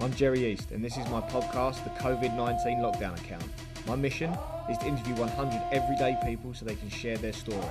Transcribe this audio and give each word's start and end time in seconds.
I'm 0.00 0.14
Jerry 0.14 0.46
East, 0.46 0.70
and 0.70 0.84
this 0.84 0.96
is 0.96 1.08
my 1.08 1.20
podcast, 1.20 1.82
The 1.82 1.90
COVID 2.00 2.36
19 2.36 2.78
Lockdown 2.78 3.18
Account. 3.18 3.42
My 3.84 3.96
mission 3.96 4.32
is 4.70 4.78
to 4.78 4.86
interview 4.86 5.16
100 5.16 5.60
everyday 5.72 6.16
people 6.24 6.54
so 6.54 6.64
they 6.64 6.76
can 6.76 6.88
share 6.88 7.18
their 7.18 7.32
story. 7.32 7.66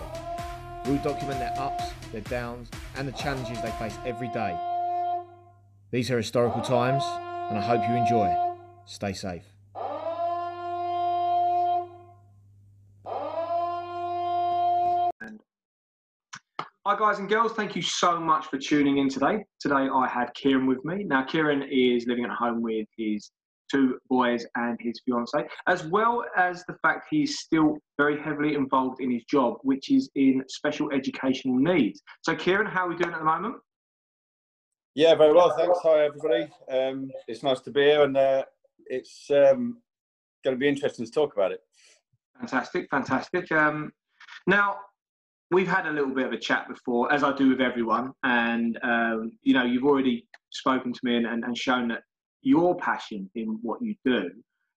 We'll 0.86 0.98
document 0.98 1.40
their 1.40 1.54
ups, 1.58 1.86
their 2.12 2.20
downs, 2.22 2.70
and 2.98 3.08
the 3.08 3.14
challenges 3.14 3.62
they 3.62 3.72
face 3.72 3.98
every 4.06 4.28
day. 4.34 4.60
These 5.92 6.12
are 6.12 6.18
historical 6.18 6.62
times, 6.62 7.02
and 7.50 7.58
I 7.58 7.62
hope 7.62 7.88
you 7.88 7.96
enjoy. 7.96 8.36
Stay 8.86 9.14
safe. 9.14 9.57
Guys 16.98 17.20
and 17.20 17.30
girls. 17.30 17.54
Thank 17.54 17.76
you 17.76 17.82
so 17.82 18.20
much 18.20 18.48
for 18.48 18.58
tuning 18.58 18.98
in 18.98 19.08
today. 19.08 19.46
Today, 19.60 19.88
I 19.94 20.08
had 20.08 20.34
Kieran 20.34 20.66
with 20.66 20.84
me. 20.84 21.04
Now, 21.04 21.24
Kieran 21.24 21.64
is 21.70 22.08
living 22.08 22.26
at 22.26 22.32
home 22.32 22.62
with 22.62 22.88
his 22.98 23.32
two 23.72 24.00
boys 24.10 24.46
and 24.56 24.80
his 24.82 25.00
fiance, 25.06 25.48
as 25.68 25.86
well 25.86 26.26
as 26.36 26.66
the 26.66 26.76
fact 26.82 27.08
he's 27.12 27.40
still 27.40 27.78
very 27.98 28.20
heavily 28.20 28.56
involved 28.56 29.00
in 29.00 29.12
his 29.12 29.24
job, 29.26 29.58
which 29.62 29.92
is 29.92 30.10
in 30.16 30.44
special 30.48 30.92
educational 30.92 31.56
needs. 31.56 32.02
So, 32.22 32.36
Kieran, 32.36 32.66
how 32.66 32.88
are 32.88 32.90
we 32.90 32.96
doing 32.96 33.14
at 33.14 33.20
the 33.20 33.26
moment? 33.26 33.56
Yeah, 34.96 35.14
very 35.14 35.34
well. 35.34 35.56
Thanks. 35.56 35.78
Hi, 35.84 36.06
everybody. 36.06 36.50
Um, 36.72 37.12
it's 37.28 37.44
nice 37.44 37.60
to 37.62 37.72
be 37.72 37.82
here, 37.82 38.04
and 38.04 38.18
uh, 38.18 38.44
it's 38.88 39.28
um, 39.30 39.78
going 40.44 40.56
to 40.56 40.60
be 40.60 40.68
interesting 40.68 41.06
to 41.06 41.12
talk 41.12 41.34
about 41.34 41.52
it. 41.52 41.60
Fantastic, 42.40 42.88
fantastic. 42.90 43.52
Um, 43.52 43.92
now, 44.48 44.78
we've 45.52 45.68
had 45.68 45.88
a 45.88 45.92
little 45.92 46.14
bit 46.14 46.26
of 46.26 46.34
a 46.34 46.38
chat 46.38 46.68
before, 46.68 47.12
as 47.12 47.24
I 47.24 47.36
do 47.36 47.50
with 47.50 47.62
everyone, 47.62 48.14
and 48.24 48.78
um, 48.84 49.32
you 49.44 49.54
know, 49.54 49.64
you've 49.64 49.86
already 49.86 50.28
spoken 50.52 50.94
to 50.94 51.00
me 51.04 51.18
and, 51.18 51.26
and, 51.26 51.44
and, 51.44 51.58
shown 51.58 51.90
that 51.90 52.04
your 52.42 52.76
passion 52.78 53.30
in 53.36 53.60
what 53.62 53.82
you 53.82 53.96
do. 54.06 54.30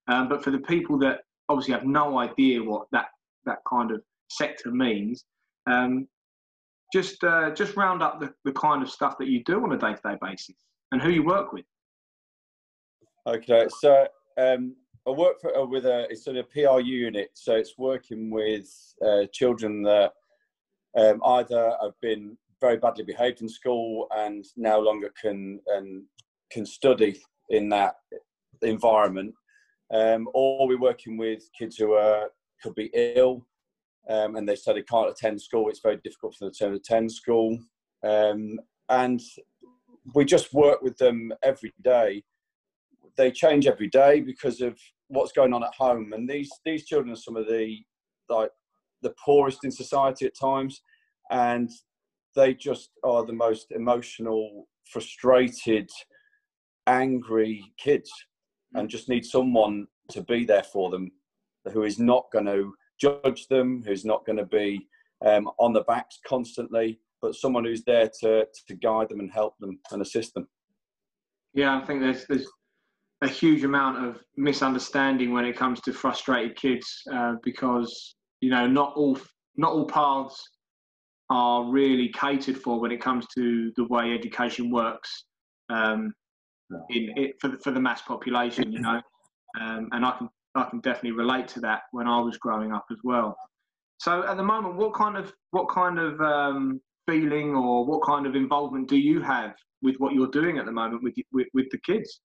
Um, 0.08 0.28
but 0.28 0.42
for 0.42 0.50
the 0.50 0.58
people 0.58 0.98
that 0.98 1.20
obviously 1.48 1.74
have 1.74 1.84
no 1.84 2.18
idea 2.18 2.62
what 2.62 2.86
that 2.92 3.06
that 3.46 3.58
kind 3.68 3.90
of 3.90 4.02
sector 4.28 4.70
means, 4.70 5.24
um, 5.70 6.06
just 6.92 7.22
uh, 7.24 7.50
just 7.50 7.76
round 7.76 8.02
up 8.02 8.20
the, 8.20 8.32
the 8.44 8.52
kind 8.52 8.82
of 8.82 8.90
stuff 8.90 9.18
that 9.18 9.28
you 9.28 9.42
do 9.44 9.62
on 9.62 9.72
a 9.72 9.78
day 9.78 9.94
to 9.94 10.00
day 10.02 10.16
basis 10.20 10.56
and 10.92 11.02
who 11.02 11.10
you 11.10 11.24
work 11.24 11.52
with. 11.52 11.64
Okay, 13.26 13.66
so 13.80 14.06
um, 14.38 14.74
I 15.06 15.10
work 15.10 15.40
for, 15.40 15.56
uh, 15.56 15.66
with 15.66 15.86
a 15.86 16.06
it's 16.10 16.26
a 16.26 16.42
PRU 16.42 16.82
unit, 16.82 17.30
so 17.34 17.54
it's 17.54 17.76
working 17.78 18.30
with 18.30 18.68
uh, 19.04 19.26
children 19.32 19.82
that 19.82 20.12
um, 20.96 21.20
either 21.24 21.76
have 21.82 21.98
been 22.00 22.36
very 22.60 22.76
badly 22.76 23.04
behaved 23.04 23.40
in 23.40 23.48
school 23.48 24.06
and 24.16 24.44
no 24.56 24.78
longer 24.78 25.10
can 25.20 25.60
and 25.68 26.04
can 26.50 26.66
study 26.66 27.20
in 27.48 27.68
that 27.68 27.94
environment, 28.62 29.34
um, 29.92 30.28
or 30.34 30.68
we're 30.68 30.78
working 30.78 31.16
with 31.16 31.48
kids 31.58 31.76
who 31.76 31.92
are 31.92 32.28
could 32.62 32.74
be 32.74 32.90
ill, 32.92 33.46
um, 34.08 34.36
and 34.36 34.48
they 34.48 34.56
say 34.56 34.72
they 34.72 34.82
can't 34.82 35.10
attend 35.10 35.40
school. 35.40 35.68
It's 35.68 35.80
very 35.80 35.98
difficult 36.04 36.34
for 36.34 36.46
them 36.46 36.54
to 36.58 36.72
attend 36.74 37.10
school, 37.12 37.58
um, 38.04 38.58
and 38.88 39.20
we 40.14 40.24
just 40.24 40.52
work 40.52 40.82
with 40.82 40.96
them 40.98 41.32
every 41.42 41.72
day. 41.82 42.22
They 43.16 43.30
change 43.30 43.66
every 43.66 43.88
day 43.88 44.20
because 44.20 44.60
of 44.60 44.78
what's 45.08 45.32
going 45.32 45.52
on 45.52 45.64
at 45.64 45.74
home, 45.74 46.12
and 46.12 46.28
these 46.28 46.50
these 46.64 46.84
children 46.84 47.12
are 47.12 47.16
some 47.16 47.36
of 47.36 47.46
the 47.46 47.78
like 48.28 48.50
the 49.02 49.14
poorest 49.24 49.64
in 49.64 49.70
society 49.70 50.26
at 50.26 50.38
times, 50.38 50.82
and 51.30 51.70
they 52.36 52.54
just 52.54 52.90
are 53.02 53.24
the 53.24 53.32
most 53.32 53.72
emotional, 53.72 54.68
frustrated, 54.90 55.88
angry 56.86 57.64
kids, 57.78 58.10
and 58.74 58.88
just 58.88 59.08
need 59.08 59.24
someone 59.24 59.86
to 60.10 60.22
be 60.22 60.44
there 60.44 60.62
for 60.62 60.90
them 60.90 61.10
who 61.72 61.82
is 61.82 61.98
not 61.98 62.24
going 62.32 62.46
to 62.46 62.72
judge 63.00 63.46
them, 63.48 63.82
who's 63.84 64.04
not 64.04 64.24
going 64.26 64.38
to 64.38 64.46
be 64.46 64.86
um, 65.24 65.50
on 65.58 65.72
the 65.72 65.82
backs 65.82 66.18
constantly, 66.26 67.00
but 67.20 67.34
someone 67.34 67.64
who's 67.64 67.84
there 67.84 68.10
to, 68.20 68.46
to 68.66 68.74
guide 68.76 69.08
them 69.08 69.20
and 69.20 69.30
help 69.30 69.54
them 69.60 69.78
and 69.92 70.02
assist 70.02 70.34
them. 70.34 70.48
Yeah, 71.52 71.78
I 71.78 71.84
think 71.84 72.00
there's 72.00 72.26
there's 72.26 72.46
a 73.22 73.28
huge 73.28 73.64
amount 73.64 74.04
of 74.04 74.22
misunderstanding 74.36 75.32
when 75.32 75.44
it 75.44 75.56
comes 75.56 75.80
to 75.82 75.92
frustrated 75.92 76.56
kids 76.56 77.02
uh, 77.12 77.34
because 77.42 78.16
you 78.40 78.50
know 78.50 78.66
not 78.66 78.94
all 78.96 79.18
not 79.56 79.72
all 79.72 79.86
paths 79.86 80.42
are 81.30 81.64
really 81.64 82.08
catered 82.08 82.58
for 82.58 82.80
when 82.80 82.90
it 82.90 83.00
comes 83.00 83.26
to 83.34 83.72
the 83.76 83.84
way 83.84 84.12
education 84.12 84.70
works 84.70 85.24
um, 85.68 86.12
in 86.90 87.12
it 87.16 87.40
for 87.40 87.48
the, 87.48 87.58
for 87.58 87.70
the 87.70 87.80
mass 87.80 88.02
population. 88.02 88.72
You 88.72 88.80
know, 88.80 89.00
um, 89.60 89.88
and 89.92 90.04
I 90.04 90.16
can 90.18 90.28
I 90.54 90.64
can 90.64 90.80
definitely 90.80 91.12
relate 91.12 91.48
to 91.48 91.60
that 91.60 91.82
when 91.92 92.08
I 92.08 92.20
was 92.20 92.36
growing 92.38 92.72
up 92.72 92.86
as 92.90 92.98
well. 93.04 93.36
So 93.98 94.26
at 94.26 94.36
the 94.36 94.42
moment, 94.42 94.76
what 94.76 94.94
kind 94.94 95.16
of 95.16 95.32
what 95.50 95.68
kind 95.68 95.98
of 95.98 96.20
um, 96.20 96.80
feeling 97.06 97.54
or 97.54 97.84
what 97.84 98.02
kind 98.04 98.26
of 98.26 98.34
involvement 98.34 98.88
do 98.88 98.96
you 98.96 99.20
have 99.22 99.54
with 99.82 99.96
what 99.98 100.14
you're 100.14 100.28
doing 100.28 100.58
at 100.58 100.66
the 100.66 100.72
moment 100.72 101.02
with 101.02 101.14
with, 101.32 101.46
with 101.54 101.70
the 101.70 101.78
kids? 101.78 102.20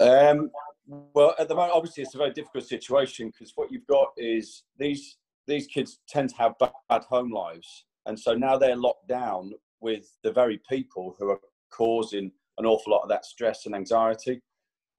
Um, 0.00 0.50
well, 0.86 1.34
at 1.38 1.48
the 1.48 1.54
moment, 1.54 1.72
obviously, 1.74 2.02
it's 2.02 2.14
a 2.14 2.18
very 2.18 2.32
difficult 2.32 2.66
situation 2.66 3.28
because 3.28 3.52
what 3.54 3.70
you've 3.70 3.86
got 3.86 4.08
is 4.16 4.64
these 4.78 5.18
these 5.46 5.66
kids 5.66 6.00
tend 6.08 6.30
to 6.30 6.36
have 6.36 6.54
bad 6.58 7.02
home 7.04 7.30
lives, 7.30 7.84
and 8.06 8.18
so 8.18 8.34
now 8.34 8.56
they're 8.56 8.76
locked 8.76 9.08
down 9.08 9.52
with 9.80 10.06
the 10.22 10.32
very 10.32 10.60
people 10.68 11.14
who 11.18 11.30
are 11.30 11.40
causing 11.70 12.30
an 12.58 12.66
awful 12.66 12.92
lot 12.92 13.02
of 13.02 13.08
that 13.08 13.24
stress 13.24 13.66
and 13.66 13.74
anxiety. 13.74 14.40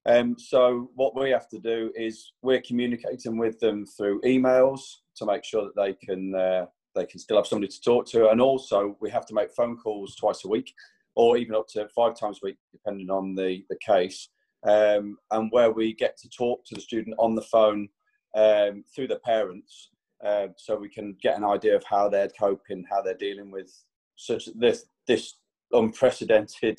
Um, 0.06 0.36
so 0.38 0.90
what 0.94 1.20
we 1.20 1.30
have 1.30 1.48
to 1.48 1.58
do 1.58 1.90
is 1.96 2.32
we're 2.42 2.60
communicating 2.60 3.38
with 3.38 3.58
them 3.58 3.84
through 3.86 4.20
emails 4.20 4.80
to 5.16 5.26
make 5.26 5.44
sure 5.44 5.64
that 5.64 5.76
they 5.76 5.94
can 5.94 6.34
uh, 6.34 6.66
they 6.94 7.06
can 7.06 7.18
still 7.20 7.36
have 7.36 7.46
somebody 7.46 7.70
to 7.70 7.80
talk 7.80 8.06
to, 8.10 8.30
and 8.30 8.40
also 8.40 8.96
we 9.00 9.10
have 9.10 9.26
to 9.26 9.34
make 9.34 9.54
phone 9.54 9.76
calls 9.76 10.16
twice 10.16 10.44
a 10.44 10.48
week, 10.48 10.72
or 11.14 11.36
even 11.36 11.54
up 11.54 11.66
to 11.68 11.88
five 11.94 12.18
times 12.18 12.40
a 12.42 12.46
week, 12.46 12.58
depending 12.72 13.10
on 13.10 13.34
the 13.34 13.64
the 13.68 13.78
case 13.84 14.28
um, 14.66 15.16
and 15.30 15.50
where 15.52 15.70
we 15.70 15.94
get 15.94 16.16
to 16.18 16.28
talk 16.28 16.64
to 16.66 16.74
the 16.74 16.80
student 16.80 17.16
on 17.18 17.34
the 17.34 17.42
phone 17.42 17.88
um, 18.36 18.84
through 18.94 19.08
the 19.08 19.20
parents, 19.24 19.90
uh, 20.24 20.48
so 20.56 20.76
we 20.76 20.88
can 20.88 21.16
get 21.22 21.36
an 21.36 21.44
idea 21.44 21.76
of 21.76 21.84
how 21.84 22.08
they're 22.08 22.30
coping, 22.38 22.84
how 22.90 23.02
they're 23.02 23.14
dealing 23.14 23.50
with 23.50 23.72
such 24.16 24.48
this 24.56 24.86
this 25.06 25.34
unprecedented 25.72 26.78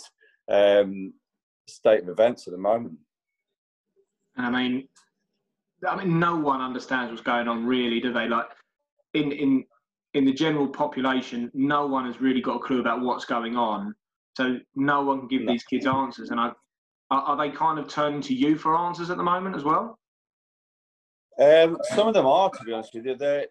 um, 0.51 1.13
state 1.67 2.01
of 2.01 2.09
events 2.09 2.47
at 2.47 2.51
the 2.51 2.59
moment. 2.59 2.97
And 4.35 4.45
I 4.45 4.63
mean, 4.63 4.87
I 5.87 5.95
mean, 5.95 6.19
no 6.19 6.35
one 6.35 6.61
understands 6.61 7.11
what's 7.11 7.23
going 7.23 7.47
on, 7.47 7.65
really, 7.65 7.99
do 7.99 8.11
they? 8.11 8.27
Like, 8.27 8.47
in 9.13 9.31
in 9.31 9.65
in 10.13 10.25
the 10.25 10.33
general 10.33 10.67
population, 10.67 11.51
no 11.53 11.85
one 11.85 12.05
has 12.05 12.19
really 12.19 12.41
got 12.41 12.55
a 12.55 12.59
clue 12.59 12.79
about 12.79 13.01
what's 13.01 13.25
going 13.25 13.55
on. 13.55 13.95
So 14.35 14.57
no 14.75 15.03
one 15.03 15.19
can 15.19 15.27
give 15.27 15.41
no. 15.43 15.51
these 15.51 15.63
kids 15.63 15.85
answers. 15.87 16.29
And 16.29 16.39
I 16.39 16.51
are, 17.09 17.21
are 17.21 17.37
they 17.37 17.55
kind 17.55 17.79
of 17.79 17.87
turning 17.87 18.21
to 18.21 18.33
you 18.33 18.57
for 18.57 18.75
answers 18.75 19.09
at 19.09 19.17
the 19.17 19.23
moment 19.23 19.55
as 19.55 19.63
well? 19.63 19.97
Um, 21.39 21.77
some 21.95 22.07
of 22.07 22.13
them 22.13 22.25
are, 22.25 22.49
to 22.49 22.63
be 22.63 22.73
honest 22.73 22.93
with 22.93 23.05
you. 23.05 23.15
They 23.15 23.45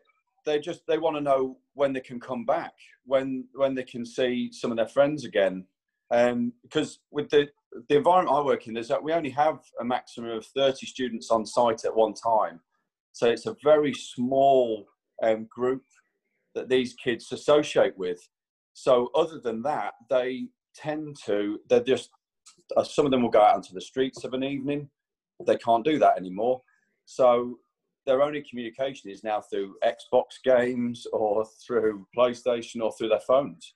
they 0.44 0.58
just 0.58 0.86
they 0.86 0.98
want 0.98 1.16
to 1.16 1.20
know 1.20 1.58
when 1.74 1.92
they 1.92 2.00
can 2.00 2.18
come 2.20 2.44
back, 2.44 2.72
when 3.04 3.46
when 3.54 3.74
they 3.74 3.84
can 3.84 4.04
see 4.04 4.50
some 4.52 4.70
of 4.70 4.76
their 4.76 4.88
friends 4.88 5.24
again. 5.24 5.64
Um, 6.10 6.52
because 6.62 7.00
with 7.10 7.30
the 7.30 7.48
the 7.88 7.96
environment 7.96 8.36
I 8.36 8.42
work 8.42 8.66
in, 8.66 8.76
is 8.76 8.88
that 8.88 9.02
we 9.02 9.12
only 9.12 9.30
have 9.30 9.60
a 9.80 9.84
maximum 9.84 10.30
of 10.30 10.46
thirty 10.46 10.86
students 10.86 11.30
on 11.30 11.46
site 11.46 11.84
at 11.84 11.94
one 11.94 12.14
time, 12.14 12.60
so 13.12 13.28
it's 13.28 13.46
a 13.46 13.56
very 13.62 13.94
small 13.94 14.86
um, 15.22 15.46
group 15.50 15.82
that 16.54 16.68
these 16.68 16.94
kids 16.94 17.30
associate 17.32 17.96
with. 17.96 18.28
So 18.72 19.10
other 19.14 19.38
than 19.38 19.62
that, 19.62 19.94
they 20.10 20.48
tend 20.74 21.16
to 21.26 21.60
they're 21.68 21.82
just 21.82 22.10
some 22.84 23.04
of 23.04 23.10
them 23.10 23.22
will 23.22 23.30
go 23.30 23.42
out 23.42 23.56
onto 23.56 23.74
the 23.74 23.80
streets 23.80 24.24
of 24.24 24.34
an 24.34 24.44
evening. 24.44 24.88
They 25.46 25.56
can't 25.56 25.84
do 25.84 25.98
that 25.98 26.16
anymore. 26.16 26.62
So 27.04 27.58
their 28.06 28.22
only 28.22 28.42
communication 28.42 29.10
is 29.10 29.24
now 29.24 29.40
through 29.40 29.76
Xbox 29.84 30.42
games 30.44 31.06
or 31.12 31.44
through 31.66 32.06
PlayStation 32.16 32.82
or 32.82 32.92
through 32.92 33.08
their 33.08 33.20
phones. 33.20 33.74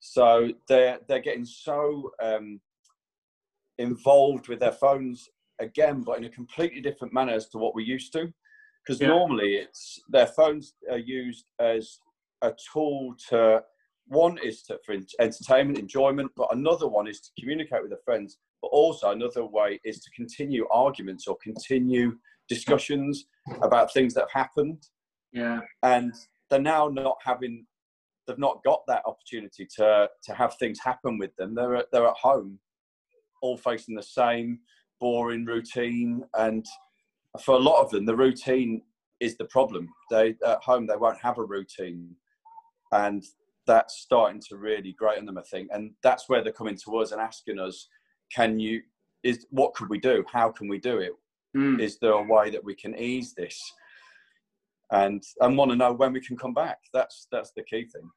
So 0.00 0.50
they're 0.68 0.98
they're 1.08 1.20
getting 1.20 1.44
so 1.44 2.10
um, 2.22 2.60
involved 3.78 4.48
with 4.48 4.60
their 4.60 4.72
phones 4.72 5.28
again, 5.60 6.02
but 6.02 6.18
in 6.18 6.24
a 6.24 6.30
completely 6.30 6.80
different 6.80 7.12
manner 7.12 7.32
as 7.32 7.48
to 7.50 7.58
what 7.58 7.74
we 7.74 7.84
used 7.84 8.12
to. 8.14 8.32
Because 8.84 9.00
yeah. 9.00 9.08
normally 9.08 9.54
it's 9.54 10.00
their 10.08 10.26
phones 10.26 10.74
are 10.90 10.98
used 10.98 11.46
as 11.60 11.98
a 12.42 12.52
tool 12.72 13.14
to 13.28 13.62
one 14.10 14.38
is 14.42 14.62
to, 14.64 14.78
for 14.84 14.96
entertainment, 15.20 15.78
enjoyment, 15.78 16.32
but 16.36 16.48
another 16.52 16.88
one 16.88 17.06
is 17.06 17.20
to 17.20 17.30
communicate 17.38 17.80
with 17.80 17.90
their 17.90 18.00
friends. 18.04 18.38
But 18.60 18.68
also 18.68 19.10
another 19.10 19.44
way 19.44 19.80
is 19.84 20.00
to 20.00 20.10
continue 20.10 20.66
arguments 20.70 21.28
or 21.28 21.36
continue 21.42 22.16
discussions 22.48 23.26
about 23.62 23.92
things 23.92 24.12
that 24.14 24.22
have 24.22 24.32
happened. 24.32 24.82
Yeah. 25.32 25.60
And 25.84 26.12
they're 26.50 26.60
now 26.60 26.88
not 26.88 27.18
having, 27.24 27.64
they've 28.26 28.36
not 28.36 28.64
got 28.64 28.82
that 28.88 29.02
opportunity 29.06 29.66
to 29.76 30.08
to 30.24 30.34
have 30.34 30.54
things 30.56 30.78
happen 30.84 31.16
with 31.16 31.34
them. 31.36 31.54
They're 31.54 31.76
at, 31.76 31.86
they're 31.92 32.08
at 32.08 32.16
home, 32.16 32.58
all 33.42 33.56
facing 33.56 33.94
the 33.94 34.02
same 34.02 34.58
boring 34.98 35.44
routine. 35.44 36.24
And 36.34 36.66
for 37.40 37.54
a 37.54 37.58
lot 37.60 37.80
of 37.80 37.90
them, 37.90 38.06
the 38.06 38.16
routine 38.16 38.82
is 39.20 39.36
the 39.36 39.44
problem. 39.44 39.88
They 40.10 40.34
at 40.44 40.62
home 40.62 40.88
they 40.88 40.96
won't 40.96 41.22
have 41.22 41.38
a 41.38 41.44
routine, 41.44 42.16
and 42.90 43.22
that's 43.70 44.00
starting 44.00 44.40
to 44.48 44.56
really 44.56 44.92
grate 44.92 45.18
on 45.20 45.26
them, 45.26 45.38
I 45.38 45.42
think. 45.42 45.68
And 45.72 45.92
that's 46.02 46.28
where 46.28 46.42
they're 46.42 46.52
coming 46.52 46.76
to 46.84 46.96
us 46.96 47.12
and 47.12 47.20
asking 47.20 47.60
us, 47.60 47.86
"Can 48.34 48.58
you? 48.58 48.82
Is 49.22 49.46
what 49.50 49.74
could 49.74 49.88
we 49.88 49.98
do? 49.98 50.24
How 50.32 50.50
can 50.50 50.66
we 50.66 50.78
do 50.78 50.98
it? 50.98 51.12
Mm. 51.56 51.80
Is 51.80 51.96
there 52.00 52.12
a 52.12 52.22
way 52.22 52.50
that 52.50 52.64
we 52.64 52.74
can 52.74 52.96
ease 52.98 53.32
this?" 53.32 53.56
And 54.90 55.22
and 55.40 55.56
want 55.56 55.70
to 55.70 55.76
know 55.76 55.92
when 55.92 56.12
we 56.12 56.20
can 56.20 56.36
come 56.36 56.52
back. 56.52 56.78
That's 56.92 57.28
that's 57.30 57.52
the 57.52 57.62
key 57.62 57.84
thing. 57.86 58.10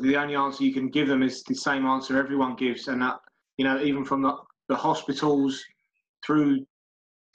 The 0.00 0.16
only 0.16 0.34
answer 0.34 0.64
you 0.64 0.72
can 0.72 0.88
give 0.88 1.08
them 1.08 1.22
is 1.22 1.42
the 1.42 1.54
same 1.54 1.84
answer 1.84 2.16
everyone 2.18 2.56
gives, 2.56 2.88
and 2.88 3.02
that 3.02 3.20
you 3.58 3.66
know, 3.66 3.78
even 3.82 4.02
from 4.02 4.22
the, 4.22 4.34
the 4.68 4.76
hospitals 4.76 5.62
through 6.24 6.66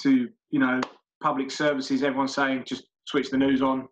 to 0.01 0.30
you 0.50 0.59
know 0.59 0.81
public 1.21 1.51
services, 1.51 2.01
everyone's 2.01 2.33
saying 2.33 2.63
just 2.66 2.86
switch 3.06 3.30
the 3.30 3.38
news 3.38 3.62
on, 3.62 3.88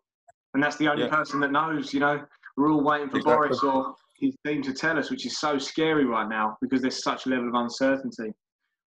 and 0.55 0.63
that's 0.63 0.77
the 0.77 0.87
only 0.87 1.03
Yeah. 1.03 1.15
person 1.15 1.39
that 1.41 1.51
knows. 1.51 1.93
You 1.93 1.99
know, 1.99 2.25
we're 2.57 2.71
all 2.71 2.83
waiting 2.83 3.09
for 3.09 3.17
Exactly. 3.17 3.47
Boris 3.47 3.63
or 3.63 3.95
his 4.19 4.35
team 4.45 4.61
to 4.63 4.73
tell 4.73 4.97
us, 4.97 5.09
which 5.09 5.25
is 5.25 5.39
so 5.39 5.57
scary 5.57 6.05
right 6.05 6.29
now 6.29 6.57
because 6.61 6.81
there's 6.81 7.03
such 7.03 7.25
a 7.25 7.29
level 7.29 7.49
of 7.49 7.55
uncertainty. 7.55 8.31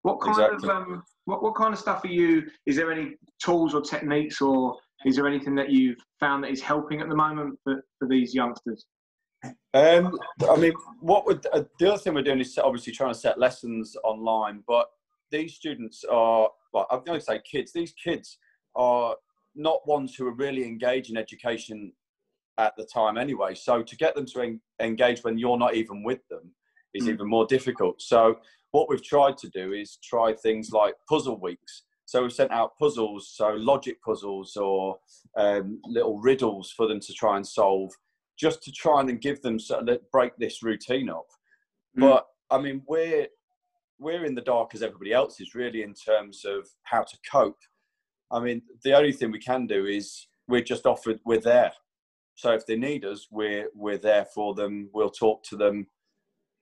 What 0.03 0.21
kind 0.21 0.39
Exactly. 0.39 0.69
of 0.69 0.77
um, 0.77 1.03
what 1.25 1.43
what 1.43 1.55
kind 1.55 1.73
of 1.73 1.79
stuff 1.79 2.05
are 2.05 2.09
you? 2.09 2.43
Is 2.67 2.77
there 2.77 2.91
any 2.93 3.15
tools 3.43 3.75
or 3.75 3.81
techniques, 3.81 4.41
or 4.41 4.77
is 5.05 5.17
there 5.17 5.27
anything 5.29 5.55
that 5.55 5.71
you've 5.71 5.99
found 6.19 6.45
that 6.45 6.51
is 6.51 6.61
helping 6.61 7.01
at 7.01 7.09
the 7.09 7.15
moment 7.15 7.59
for, 7.63 7.85
for 7.99 8.09
these 8.09 8.35
youngsters? 8.35 8.85
Um, 9.75 10.19
I 10.49 10.57
mean, 10.57 10.73
what 11.01 11.27
would 11.27 11.47
uh, 11.53 11.63
the 11.79 11.93
other 11.93 11.99
thing 11.99 12.15
we're 12.15 12.23
doing 12.23 12.41
is 12.41 12.59
obviously 12.59 12.93
trying 12.93 13.13
to 13.13 13.19
set 13.19 13.39
lessons 13.39 13.97
online, 14.05 14.63
but 14.67 14.89
these 15.31 15.55
students 15.55 16.05
are, 16.05 16.49
well, 16.73 16.87
I'm 16.91 17.03
going 17.05 17.19
to 17.19 17.25
say 17.25 17.41
kids. 17.51 17.73
These 17.73 17.93
kids 17.93 18.39
are 18.77 19.17
not 19.55 19.87
ones 19.87 20.15
who 20.15 20.27
are 20.27 20.35
really 20.35 20.65
engaged 20.65 21.11
in 21.11 21.17
education 21.17 21.93
at 22.59 22.75
the 22.77 22.85
time 22.85 23.17
anyway. 23.17 23.55
So 23.55 23.83
to 23.83 23.97
get 23.97 24.15
them 24.15 24.27
to 24.27 24.41
en- 24.43 24.61
engage 24.81 25.25
when 25.25 25.39
you're 25.39 25.59
not 25.59 25.75
even 25.75 26.03
with 26.03 26.27
them 26.29 26.55
is 26.95 27.05
Mm. 27.05 27.13
even 27.15 27.29
more 27.29 27.47
difficult. 27.47 28.01
So 28.03 28.41
what 28.73 28.89
we've 28.89 29.03
tried 29.05 29.39
to 29.39 29.49
do 29.49 29.73
is 29.73 29.99
try 30.03 30.35
things 30.35 30.71
like 30.73 30.95
puzzle 31.09 31.41
weeks. 31.41 31.85
So 32.05 32.23
we've 32.23 32.33
sent 32.33 32.51
out 32.51 32.77
puzzles, 32.79 33.33
so 33.35 33.51
logic 33.51 34.03
puzzles 34.03 34.57
or 34.57 34.99
um, 35.37 35.81
little 35.85 36.19
riddles 36.19 36.71
for 36.71 36.87
them 36.87 37.01
to 37.01 37.13
try 37.15 37.37
and 37.37 37.47
solve 37.47 37.91
just 38.39 38.63
to 38.65 38.73
try 38.73 39.01
and 39.01 39.21
give 39.21 39.41
them 39.43 39.59
sort 39.59 39.89
of 39.89 40.11
break 40.11 40.33
this 40.37 40.63
routine 40.63 41.09
up. 41.09 41.27
Mm. 41.97 42.01
But 42.01 42.27
I 42.51 42.61
mean, 42.61 42.83
we're 42.87 43.29
we're 43.99 44.25
in 44.25 44.35
the 44.35 44.43
dark 44.43 44.75
as 44.75 44.83
everybody 44.83 45.13
else 45.13 45.41
is 45.41 45.55
really 45.55 45.83
in 45.83 45.95
terms 45.95 46.45
of 46.45 46.69
how 46.83 47.03
to 47.03 47.17
cope. 47.31 47.61
I 48.33 48.41
mean, 48.41 48.63
the 48.83 48.95
only 48.95 49.13
thing 49.13 49.31
we 49.31 49.39
can 49.39 49.67
do 49.67 49.87
is 49.87 50.27
we're 50.49 50.63
just 50.63 50.87
offered 50.87 51.21
we're 51.25 51.41
there. 51.41 51.73
So 52.35 52.53
if 52.53 52.67
they 52.67 52.77
need 52.77 53.05
us, 53.05 53.29
we're 53.31 53.69
we're 53.75 53.99
there 53.99 54.27
for 54.35 54.55
them. 54.55 54.89
We'll 54.93 55.11
talk 55.11 55.43
to 55.45 55.57
them, 55.57 55.87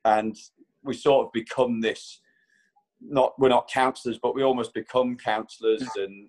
and 0.05 0.37
we 0.83 0.95
sort 0.95 1.27
of 1.27 1.33
become 1.33 1.81
this. 1.81 2.21
Not 3.01 3.33
we're 3.39 3.49
not 3.49 3.71
counsellors, 3.71 4.19
but 4.23 4.35
we 4.35 4.43
almost 4.43 4.75
become 4.75 5.17
counsellors, 5.17 5.89
and 5.97 6.29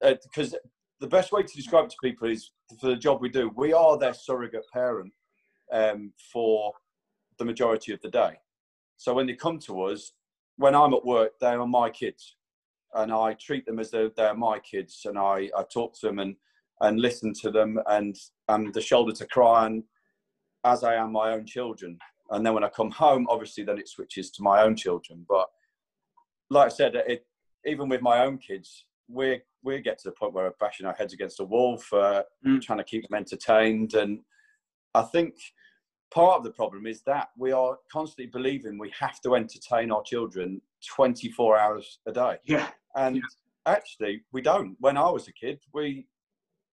because 0.00 0.56
the 1.00 1.06
best 1.06 1.32
way 1.32 1.42
to 1.42 1.56
describe 1.56 1.84
it 1.84 1.90
to 1.90 1.96
people 2.02 2.28
is 2.28 2.52
for 2.80 2.88
the 2.88 2.96
job 2.96 3.20
we 3.20 3.28
do, 3.28 3.50
we 3.56 3.72
are 3.72 3.98
their 3.98 4.14
surrogate 4.14 4.64
parent 4.72 5.12
um, 5.72 6.12
for 6.32 6.72
the 7.38 7.44
majority 7.44 7.92
of 7.92 8.00
the 8.02 8.10
day. 8.10 8.38
So 8.96 9.14
when 9.14 9.26
they 9.26 9.34
come 9.34 9.58
to 9.60 9.82
us, 9.82 10.12
when 10.56 10.74
I'm 10.74 10.94
at 10.94 11.04
work, 11.04 11.32
they 11.40 11.48
are 11.48 11.66
my 11.66 11.90
kids, 11.90 12.36
and 12.94 13.12
I 13.12 13.34
treat 13.34 13.66
them 13.66 13.78
as 13.78 13.90
though 13.90 14.10
they're 14.16 14.34
my 14.34 14.58
kids, 14.58 15.02
and 15.04 15.18
I, 15.18 15.50
I 15.56 15.64
talk 15.72 15.98
to 16.00 16.06
them 16.06 16.18
and 16.18 16.36
and 16.80 17.00
listen 17.00 17.32
to 17.42 17.50
them, 17.50 17.78
and 17.86 18.16
I'm 18.48 18.72
the 18.72 18.80
shoulder 18.80 19.12
to 19.12 19.26
cry 19.26 19.66
on, 19.66 19.84
as 20.64 20.84
I 20.84 20.94
am 20.94 21.12
my 21.12 21.32
own 21.32 21.46
children. 21.46 21.98
And 22.30 22.44
then 22.44 22.54
when 22.54 22.64
I 22.64 22.68
come 22.68 22.90
home, 22.90 23.26
obviously, 23.28 23.64
then 23.64 23.78
it 23.78 23.88
switches 23.88 24.30
to 24.32 24.42
my 24.42 24.62
own 24.62 24.74
children. 24.76 25.24
But 25.28 25.48
like 26.50 26.66
I 26.66 26.74
said, 26.74 26.94
it, 26.94 27.26
even 27.66 27.88
with 27.88 28.02
my 28.02 28.24
own 28.24 28.38
kids, 28.38 28.86
we 29.08 29.40
we 29.64 29.80
get 29.80 29.98
to 29.98 30.08
the 30.08 30.12
point 30.12 30.32
where 30.32 30.44
we're 30.46 30.54
bashing 30.58 30.86
our 30.86 30.94
heads 30.94 31.12
against 31.12 31.38
a 31.40 31.44
wall 31.44 31.76
for 31.76 32.24
Mm. 32.44 32.60
trying 32.60 32.78
to 32.78 32.84
keep 32.84 33.06
them 33.08 33.16
entertained. 33.16 33.94
And 33.94 34.20
I 34.94 35.02
think 35.02 35.34
part 36.10 36.38
of 36.38 36.44
the 36.44 36.50
problem 36.50 36.86
is 36.86 37.02
that 37.02 37.28
we 37.38 37.52
are 37.52 37.78
constantly 37.90 38.26
believing 38.26 38.76
we 38.78 38.92
have 38.98 39.20
to 39.20 39.36
entertain 39.36 39.92
our 39.92 40.02
children 40.02 40.60
24 40.96 41.58
hours 41.58 42.00
a 42.06 42.12
day. 42.12 42.38
Yeah, 42.44 42.70
And 42.96 43.16
Yeah. 43.16 43.22
actually, 43.66 44.24
we 44.32 44.42
don't. 44.42 44.76
When 44.80 44.96
I 44.96 45.08
was 45.08 45.28
a 45.28 45.32
kid, 45.32 45.62
we 45.72 46.08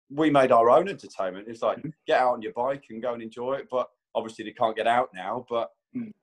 we 0.10 0.30
made 0.30 0.52
our 0.52 0.70
own 0.70 0.88
entertainment. 0.90 1.48
It's 1.48 1.62
like 1.62 1.78
Mm-hmm. 1.80 1.90
get 2.08 2.20
out 2.20 2.34
on 2.34 2.42
your 2.42 2.54
bike 2.54 2.84
and 2.90 3.02
go 3.02 3.14
and 3.14 3.22
enjoy 3.22 3.54
it. 3.56 3.68
But 3.70 3.88
obviously, 4.16 4.46
they 4.46 4.52
can't 4.52 4.76
get 4.76 4.88
out 4.88 5.10
now. 5.14 5.46
But 5.50 5.70
Mm. 5.96 6.14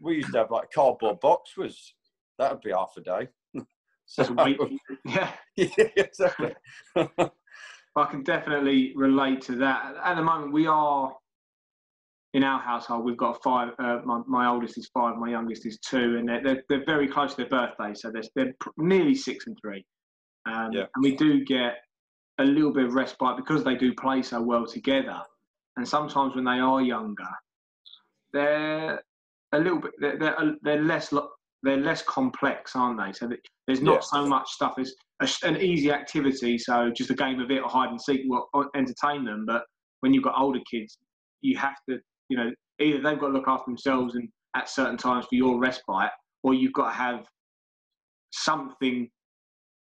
we 0.00 0.16
used 0.16 0.30
to 0.32 0.38
have 0.38 0.50
like 0.50 0.64
a 0.64 0.74
cardboard 0.74 1.20
box. 1.20 1.56
Was 1.56 1.94
that 2.38 2.52
would 2.52 2.60
be 2.60 2.70
half 2.70 2.92
a 2.96 3.00
day? 3.00 3.28
so 4.06 4.22
yeah. 5.04 5.32
yeah, 5.56 5.68
exactly. 5.96 6.54
I 6.96 8.04
can 8.10 8.22
definitely 8.22 8.92
relate 8.94 9.40
to 9.42 9.56
that. 9.56 9.94
At 10.04 10.14
the 10.16 10.22
moment, 10.22 10.52
we 10.52 10.66
are 10.66 11.14
in 12.34 12.44
our 12.44 12.60
household. 12.60 13.04
We've 13.04 13.16
got 13.16 13.42
five. 13.42 13.70
Uh, 13.78 14.00
my, 14.04 14.20
my 14.26 14.46
oldest 14.48 14.76
is 14.76 14.90
five. 14.92 15.16
My 15.16 15.30
youngest 15.30 15.64
is 15.66 15.78
two, 15.78 16.18
and 16.18 16.28
they're 16.28 16.42
they're, 16.42 16.62
they're 16.68 16.84
very 16.84 17.08
close 17.08 17.34
to 17.34 17.38
their 17.38 17.48
birthday. 17.48 17.94
So 17.94 18.10
they're, 18.12 18.22
they're 18.34 18.54
nearly 18.76 19.14
six 19.14 19.46
and 19.46 19.56
three. 19.60 19.84
Um, 20.46 20.70
Yeah. 20.72 20.84
And 20.94 21.02
we 21.02 21.16
do 21.16 21.44
get 21.44 21.78
a 22.38 22.44
little 22.44 22.72
bit 22.72 22.84
of 22.84 22.94
respite 22.94 23.36
because 23.36 23.64
they 23.64 23.74
do 23.76 23.94
play 23.94 24.22
so 24.22 24.40
well 24.42 24.66
together. 24.66 25.20
And 25.76 25.86
sometimes 25.86 26.34
when 26.34 26.44
they 26.44 26.58
are 26.58 26.82
younger, 26.82 27.28
they're 28.32 29.02
a 29.52 29.58
little 29.58 29.80
bit. 29.80 29.92
They're 30.00 30.18
they're, 30.18 30.54
they're 30.62 30.82
less. 30.82 31.12
They're 31.62 31.78
less 31.78 32.02
complex, 32.02 32.76
aren't 32.76 33.00
they? 33.00 33.12
So 33.12 33.26
that 33.28 33.38
there's 33.66 33.80
not 33.82 33.94
Yeah. 33.96 34.00
so 34.00 34.26
much 34.26 34.48
stuff. 34.50 34.74
It's 34.78 34.94
a, 35.20 35.48
an 35.48 35.56
easy 35.56 35.90
activity, 35.90 36.58
so 36.58 36.90
just 36.94 37.10
a 37.10 37.14
game 37.14 37.40
of 37.40 37.50
it 37.50 37.60
or 37.62 37.68
hide 37.68 37.88
and 37.90 38.00
seek 38.00 38.20
will 38.26 38.46
uh, 38.54 38.64
entertain 38.76 39.24
them. 39.24 39.44
But 39.46 39.64
when 40.00 40.12
you've 40.14 40.22
got 40.22 40.38
older 40.38 40.60
kids, 40.70 40.98
you 41.40 41.56
have 41.56 41.74
to, 41.88 41.98
you 42.28 42.36
know, 42.36 42.50
either 42.78 43.00
they've 43.02 43.18
got 43.18 43.28
to 43.28 43.32
look 43.32 43.48
after 43.48 43.64
themselves 43.70 44.14
and 44.14 44.28
at 44.54 44.68
certain 44.68 44.96
times 44.96 45.24
for 45.26 45.34
your 45.34 45.58
respite, 45.58 46.10
or 46.42 46.54
you've 46.54 46.74
got 46.74 46.90
to 46.90 46.96
have 46.96 47.24
something 48.32 49.08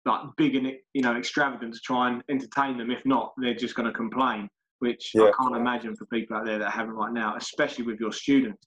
like 0.07 0.21
big 0.37 0.54
and 0.54 0.73
you 0.95 1.02
know 1.02 1.16
extravagant 1.16 1.75
to 1.75 1.80
try 1.80 2.11
and 2.11 2.23
entertain 2.30 2.78
them. 2.78 2.90
If 2.90 3.04
not, 3.04 3.33
they're 3.37 3.54
just 3.54 3.75
going 3.75 3.87
to 3.87 3.92
complain, 3.92 4.49
which 4.78 5.12
I 5.16 5.30
can't 5.38 5.57
imagine 5.57 5.95
for 5.97 6.07
people 6.07 6.37
out 6.37 6.47
there 6.47 6.59
that 6.59 6.71
have 6.71 6.88
it 6.88 6.92
right 6.92 7.12
now, 7.12 7.37
especially 7.37 7.85
with 7.85 8.00
your 8.00 8.12
students. 8.12 8.64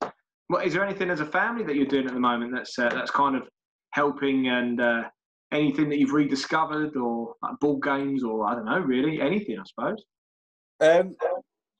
What 0.47 0.65
is 0.65 0.73
there 0.73 0.85
anything 0.85 1.09
as 1.09 1.19
a 1.19 1.25
family 1.25 1.63
that 1.63 1.75
you're 1.75 1.85
doing 1.85 2.07
at 2.07 2.13
the 2.13 2.19
moment 2.19 2.53
that's 2.53 2.77
uh, 2.77 2.89
that's 2.89 3.11
kind 3.11 3.35
of 3.35 3.43
helping 3.91 4.47
and 4.47 4.81
uh, 4.81 5.03
anything 5.51 5.89
that 5.89 5.97
you've 5.97 6.13
rediscovered 6.13 6.95
or 6.97 7.35
like 7.41 7.59
board 7.59 7.83
games 7.83 8.23
or 8.23 8.45
I 8.45 8.55
don't 8.55 8.65
know 8.65 8.79
really 8.79 9.21
anything 9.21 9.59
I 9.59 9.63
suppose. 9.65 10.03
Um, 10.81 11.15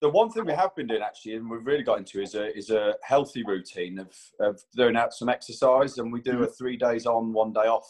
the 0.02 0.10
one 0.10 0.30
thing 0.30 0.46
we 0.46 0.54
have 0.54 0.76
been 0.76 0.88
doing 0.88 1.02
actually, 1.02 1.36
and 1.36 1.50
we've 1.50 1.66
really 1.66 1.84
got 1.84 1.98
into, 1.98 2.22
is 2.22 2.36
a 2.36 2.56
is 2.56 2.70
a 2.70 2.96
healthy 3.04 3.44
routine 3.44 4.00
of 4.00 4.14
of 4.40 4.62
doing 4.76 4.96
out 4.96 5.14
some 5.14 5.30
exercise, 5.30 5.98
and 5.98 6.12
we 6.12 6.22
do 6.22 6.44
a 6.44 6.48
three 6.48 6.78
days 6.78 7.06
on, 7.06 7.32
one 7.32 7.54
day 7.54 7.68
off 7.68 7.88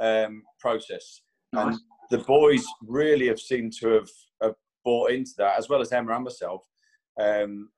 um, 0.00 0.42
process. 0.58 1.22
Nice. 1.52 1.66
And 1.74 1.80
the 2.10 2.18
boys 2.18 2.64
really 2.82 3.28
have 3.28 3.40
seemed 3.40 3.72
to 3.80 3.88
have, 3.90 4.10
have 4.42 4.54
bought 4.84 5.10
into 5.10 5.32
that, 5.38 5.58
as 5.58 5.68
well 5.68 5.80
as 5.80 5.92
Emma 5.92 6.14
and 6.14 6.24
myself. 6.24 6.66
Um, 7.20 7.70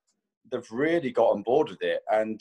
they've 0.50 0.70
really 0.70 1.10
got 1.10 1.30
on 1.30 1.42
board 1.42 1.70
with 1.70 1.82
it, 1.82 2.00
and 2.10 2.40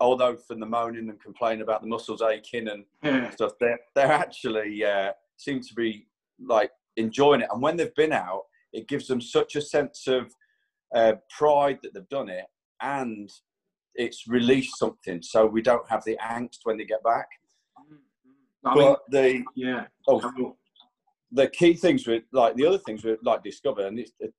although 0.00 0.36
from 0.36 0.60
the 0.60 0.66
moaning 0.66 1.08
and 1.08 1.20
complaining 1.20 1.62
about 1.62 1.80
the 1.80 1.88
muscles 1.88 2.20
aching 2.22 2.68
and 2.68 2.84
Yeah. 3.02 3.30
stuff, 3.30 3.52
they're, 3.60 3.80
they're 3.94 4.12
actually 4.12 4.84
uh, 4.84 5.12
seem 5.38 5.60
to 5.60 5.74
be 5.74 6.06
like 6.38 6.70
enjoying 6.96 7.40
it. 7.40 7.48
And 7.50 7.62
when 7.62 7.76
they've 7.76 7.94
been 7.94 8.12
out, 8.12 8.42
it 8.72 8.88
gives 8.88 9.06
them 9.06 9.20
such 9.20 9.56
a 9.56 9.60
sense 9.62 10.06
of 10.06 10.34
uh, 10.94 11.14
pride 11.36 11.78
that 11.82 11.94
they've 11.94 12.08
done 12.08 12.28
it, 12.28 12.44
and 12.82 13.30
it's 13.94 14.28
released 14.28 14.78
something. 14.78 15.22
So 15.22 15.46
we 15.46 15.62
don't 15.62 15.88
have 15.88 16.04
the 16.04 16.18
angst 16.22 16.58
when 16.64 16.76
they 16.76 16.84
get 16.84 17.02
back. 17.02 17.28
I 18.66 18.74
mean, 18.74 18.84
but 18.92 19.00
the 19.10 19.44
yeah. 19.54 19.84
oh, 20.08 20.56
the 21.32 21.48
key 21.48 21.74
things 21.74 22.06
with 22.06 22.24
like 22.32 22.54
the 22.56 22.66
other 22.66 22.78
things 22.78 23.04
we 23.04 23.16
like 23.22 23.42
discover, 23.42 23.86
and 23.86 23.98
it's, 23.98 24.12
it, 24.20 24.32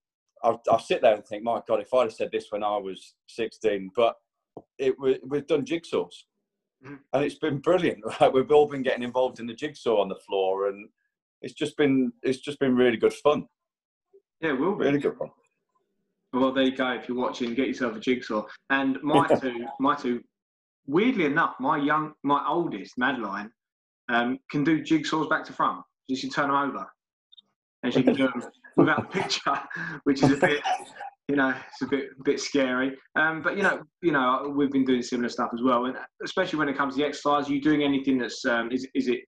I, 0.43 0.55
I 0.72 0.77
sit 0.79 1.01
there 1.01 1.15
and 1.15 1.25
think, 1.25 1.43
my 1.43 1.62
God, 1.67 1.79
if 1.81 1.93
I'd 1.93 2.03
have 2.03 2.13
said 2.13 2.29
this 2.31 2.48
when 2.50 2.63
I 2.63 2.77
was 2.77 3.15
16, 3.29 3.91
but 3.96 4.15
it 4.77 4.96
we- 5.00 5.19
we've 5.25 5.48
done 5.48 5.65
jigsaws, 5.65 6.13
Mhm. 6.86 7.00
and 7.13 7.24
it's 7.24 7.39
been 7.39 7.60
brilliant. 7.60 8.03
Like, 8.22 8.34
we've 8.34 8.51
all 8.51 8.67
been 8.67 8.84
getting 8.84 9.03
involved 9.03 9.39
in 9.39 9.48
the 9.48 9.53
jigsaw 9.53 10.00
on 10.01 10.10
the 10.10 10.15
floor, 10.27 10.67
and 10.69 10.89
it's 11.41 11.53
just 11.53 11.77
been 11.77 12.12
it's 12.24 12.39
just 12.39 12.60
been 12.60 12.75
really 12.75 12.98
good 12.98 13.13
fun, 13.13 13.48
Yeah, 14.41 14.50
it 14.50 14.60
will 14.60 14.75
be. 14.75 14.86
really 14.86 15.00
good 15.00 15.17
fun. 15.17 15.29
Well, 16.34 16.51
there 16.51 16.65
you 16.65 16.75
go. 16.75 16.91
If 16.91 17.07
you're 17.07 17.17
watching, 17.17 17.53
get 17.55 17.67
yourself 17.67 17.96
a 17.96 18.00
jigsaw. 18.00 18.46
And 18.69 19.01
my 19.01 19.27
two, 19.41 19.65
my 19.79 19.96
two 19.96 20.22
weirdly 20.86 21.25
enough, 21.25 21.55
my 21.60 21.77
young, 21.77 22.13
my 22.24 22.46
oldest, 22.48 22.98
Madeline, 22.98 23.51
um, 24.10 24.40
can 24.50 24.64
do 24.64 24.82
jigsaws 24.82 25.30
back 25.30 25.46
to 25.46 25.54
front. 25.54 25.82
You 26.08 26.16
should 26.16 26.34
turn 26.34 26.50
them 26.50 26.58
over, 26.58 26.86
and 27.84 27.94
she 27.94 28.04
can 28.04 28.14
do 28.14 28.28
them 28.28 28.44
without 28.76 29.00
a 29.00 29.08
picture, 29.08 29.60
which 30.04 30.24
is 30.24 30.32
a 30.32 30.38
bit, 30.38 30.62
you 31.28 31.36
know, 31.36 31.54
it's 31.68 31.82
a 31.82 31.88
bit 31.88 32.10
bit 32.24 32.40
scary. 32.40 32.96
Um, 33.16 33.42
but 33.42 33.58
you 33.58 33.64
know, 33.64 33.82
you 34.02 34.12
know, 34.12 34.54
we've 34.56 34.72
been 34.72 34.86
doing 34.86 35.02
similar 35.02 35.30
stuff 35.30 35.52
as 35.54 35.62
well, 35.62 35.86
and 35.86 35.98
especially 36.24 36.60
when 36.60 36.70
it 36.70 36.78
comes 36.78 36.96
to 36.96 37.02
the 37.02 37.08
exercise. 37.08 37.50
Are 37.50 37.54
you 37.54 37.62
doing 37.62 37.84
anything 37.84 38.18
that's 38.18 38.46
um, 38.46 38.72
is 38.72 38.88
is 38.94 39.08
it 39.08 39.22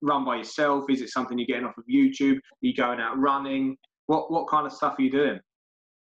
run 0.00 0.24
by 0.24 0.36
yourself? 0.36 0.84
Is 0.88 1.02
it 1.02 1.10
something 1.10 1.38
you're 1.38 1.46
getting 1.46 1.64
off 1.64 1.76
of 1.76 1.84
YouTube? 1.92 2.36
Are 2.36 2.62
you 2.62 2.74
going 2.74 3.00
out 3.00 3.18
running? 3.18 3.76
What 4.06 4.30
what 4.30 4.48
kind 4.48 4.66
of 4.66 4.72
stuff 4.72 4.94
are 4.98 5.02
you 5.02 5.10
doing? 5.10 5.40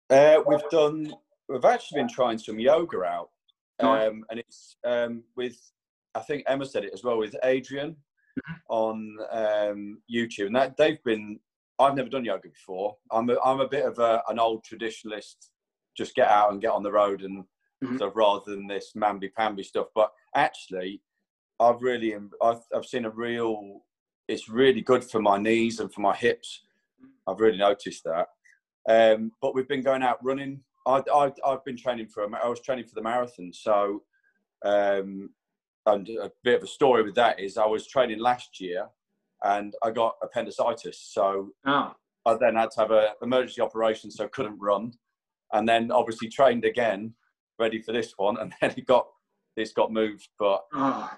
Uh, 0.09 0.38
we've 0.47 0.69
done. 0.71 1.12
We've 1.49 1.64
actually 1.64 2.00
been 2.00 2.09
trying 2.09 2.38
some 2.38 2.59
yoga 2.59 3.02
out, 3.02 3.28
um, 3.80 4.25
and 4.30 4.40
it's 4.40 4.76
um, 4.85 5.23
with. 5.37 5.59
I 6.14 6.21
think 6.21 6.45
Emma 6.47 6.67
said 6.67 6.85
it 6.85 6.93
as 6.93 7.05
well 7.05 7.19
with 7.19 7.37
Adriene 7.45 7.95
mm-hmm. 7.95 8.52
on 8.69 9.17
um, 9.31 9.99
YouTube, 10.12 10.47
and 10.47 10.57
that 10.57 10.76
they've 10.76 11.02
been. 11.05 11.38
I've 11.79 11.95
never 11.95 12.11
done 12.11 12.26
yoga 12.26 12.49
before. 12.49 12.97
I'm 13.11 13.31
a, 13.31 13.37
I'm 13.43 13.61
a 13.61 13.69
bit 13.69 13.87
of 13.87 13.99
a, 13.99 14.23
an 14.29 14.38
old 14.38 14.64
traditionalist. 14.64 15.37
Just 15.97 16.14
get 16.14 16.29
out 16.29 16.52
and 16.52 16.61
get 16.61 16.73
on 16.73 16.83
the 16.83 16.93
road, 16.93 17.23
and 17.23 17.45
mm-hmm. 17.83 18.02
of 18.02 18.17
rather 18.17 18.43
than 18.47 18.67
this 18.67 18.93
mamby 18.97 19.33
pamby 19.35 19.62
stuff. 19.62 19.87
But 19.95 20.12
actually, 20.35 21.00
I've 21.59 21.83
really 21.83 22.14
I've, 22.43 22.62
I've 22.75 22.87
seen 22.87 23.05
a 23.05 23.11
real. 23.11 23.81
It's 24.29 24.49
really 24.49 24.81
good 24.81 25.02
for 25.05 25.21
my 25.21 25.38
knees 25.38 25.81
and 25.81 25.93
for 25.93 26.00
my 26.02 26.14
hips. 26.14 26.62
I've 27.26 27.40
really 27.40 27.59
noticed 27.59 28.05
that. 28.05 28.29
Um, 28.88 29.33
but 29.43 29.55
we've 29.55 29.69
been 29.69 29.83
going 29.83 30.02
out 30.02 30.25
running. 30.25 30.61
I, 30.87 31.02
I, 31.12 31.33
I've 31.45 31.64
been 31.64 31.76
training 31.76 32.09
for. 32.09 32.25
I 32.37 32.49
was 32.49 32.61
training 32.61 32.87
for 32.87 32.95
the 32.95 33.02
marathon, 33.02 33.52
so 33.52 34.02
um, 34.64 35.31
and 35.92 36.09
a 36.09 36.30
bit 36.42 36.56
of 36.56 36.62
a 36.62 36.66
story 36.66 37.02
with 37.02 37.14
that 37.14 37.40
is 37.40 37.56
I 37.56 37.66
was 37.66 37.87
training 37.87 38.18
last 38.18 38.61
year 38.61 38.88
and 39.44 39.75
I 39.82 39.90
got 39.90 40.16
appendicitis. 40.23 41.00
So 41.12 41.50
oh. 41.66 41.92
I 42.26 42.37
then 42.38 42.56
had 42.56 42.70
to 42.73 42.80
have 42.80 42.90
an 42.90 43.09
emergency 43.23 43.61
operation, 43.61 44.11
so 44.11 44.28
couldn't 44.28 44.59
run. 44.59 44.92
And 45.52 45.68
then 45.68 45.90
obviously 45.90 46.28
trained 46.28 46.64
again, 46.64 47.14
ready 47.59 47.80
for 47.80 47.92
this 47.92 48.14
one, 48.16 48.38
and 48.38 48.52
then 48.61 48.75
it 48.76 48.87
got 48.87 49.06
this 49.56 49.73
got 49.73 49.92
moved. 49.92 50.28
But 50.38 50.62
oh. 50.75 51.11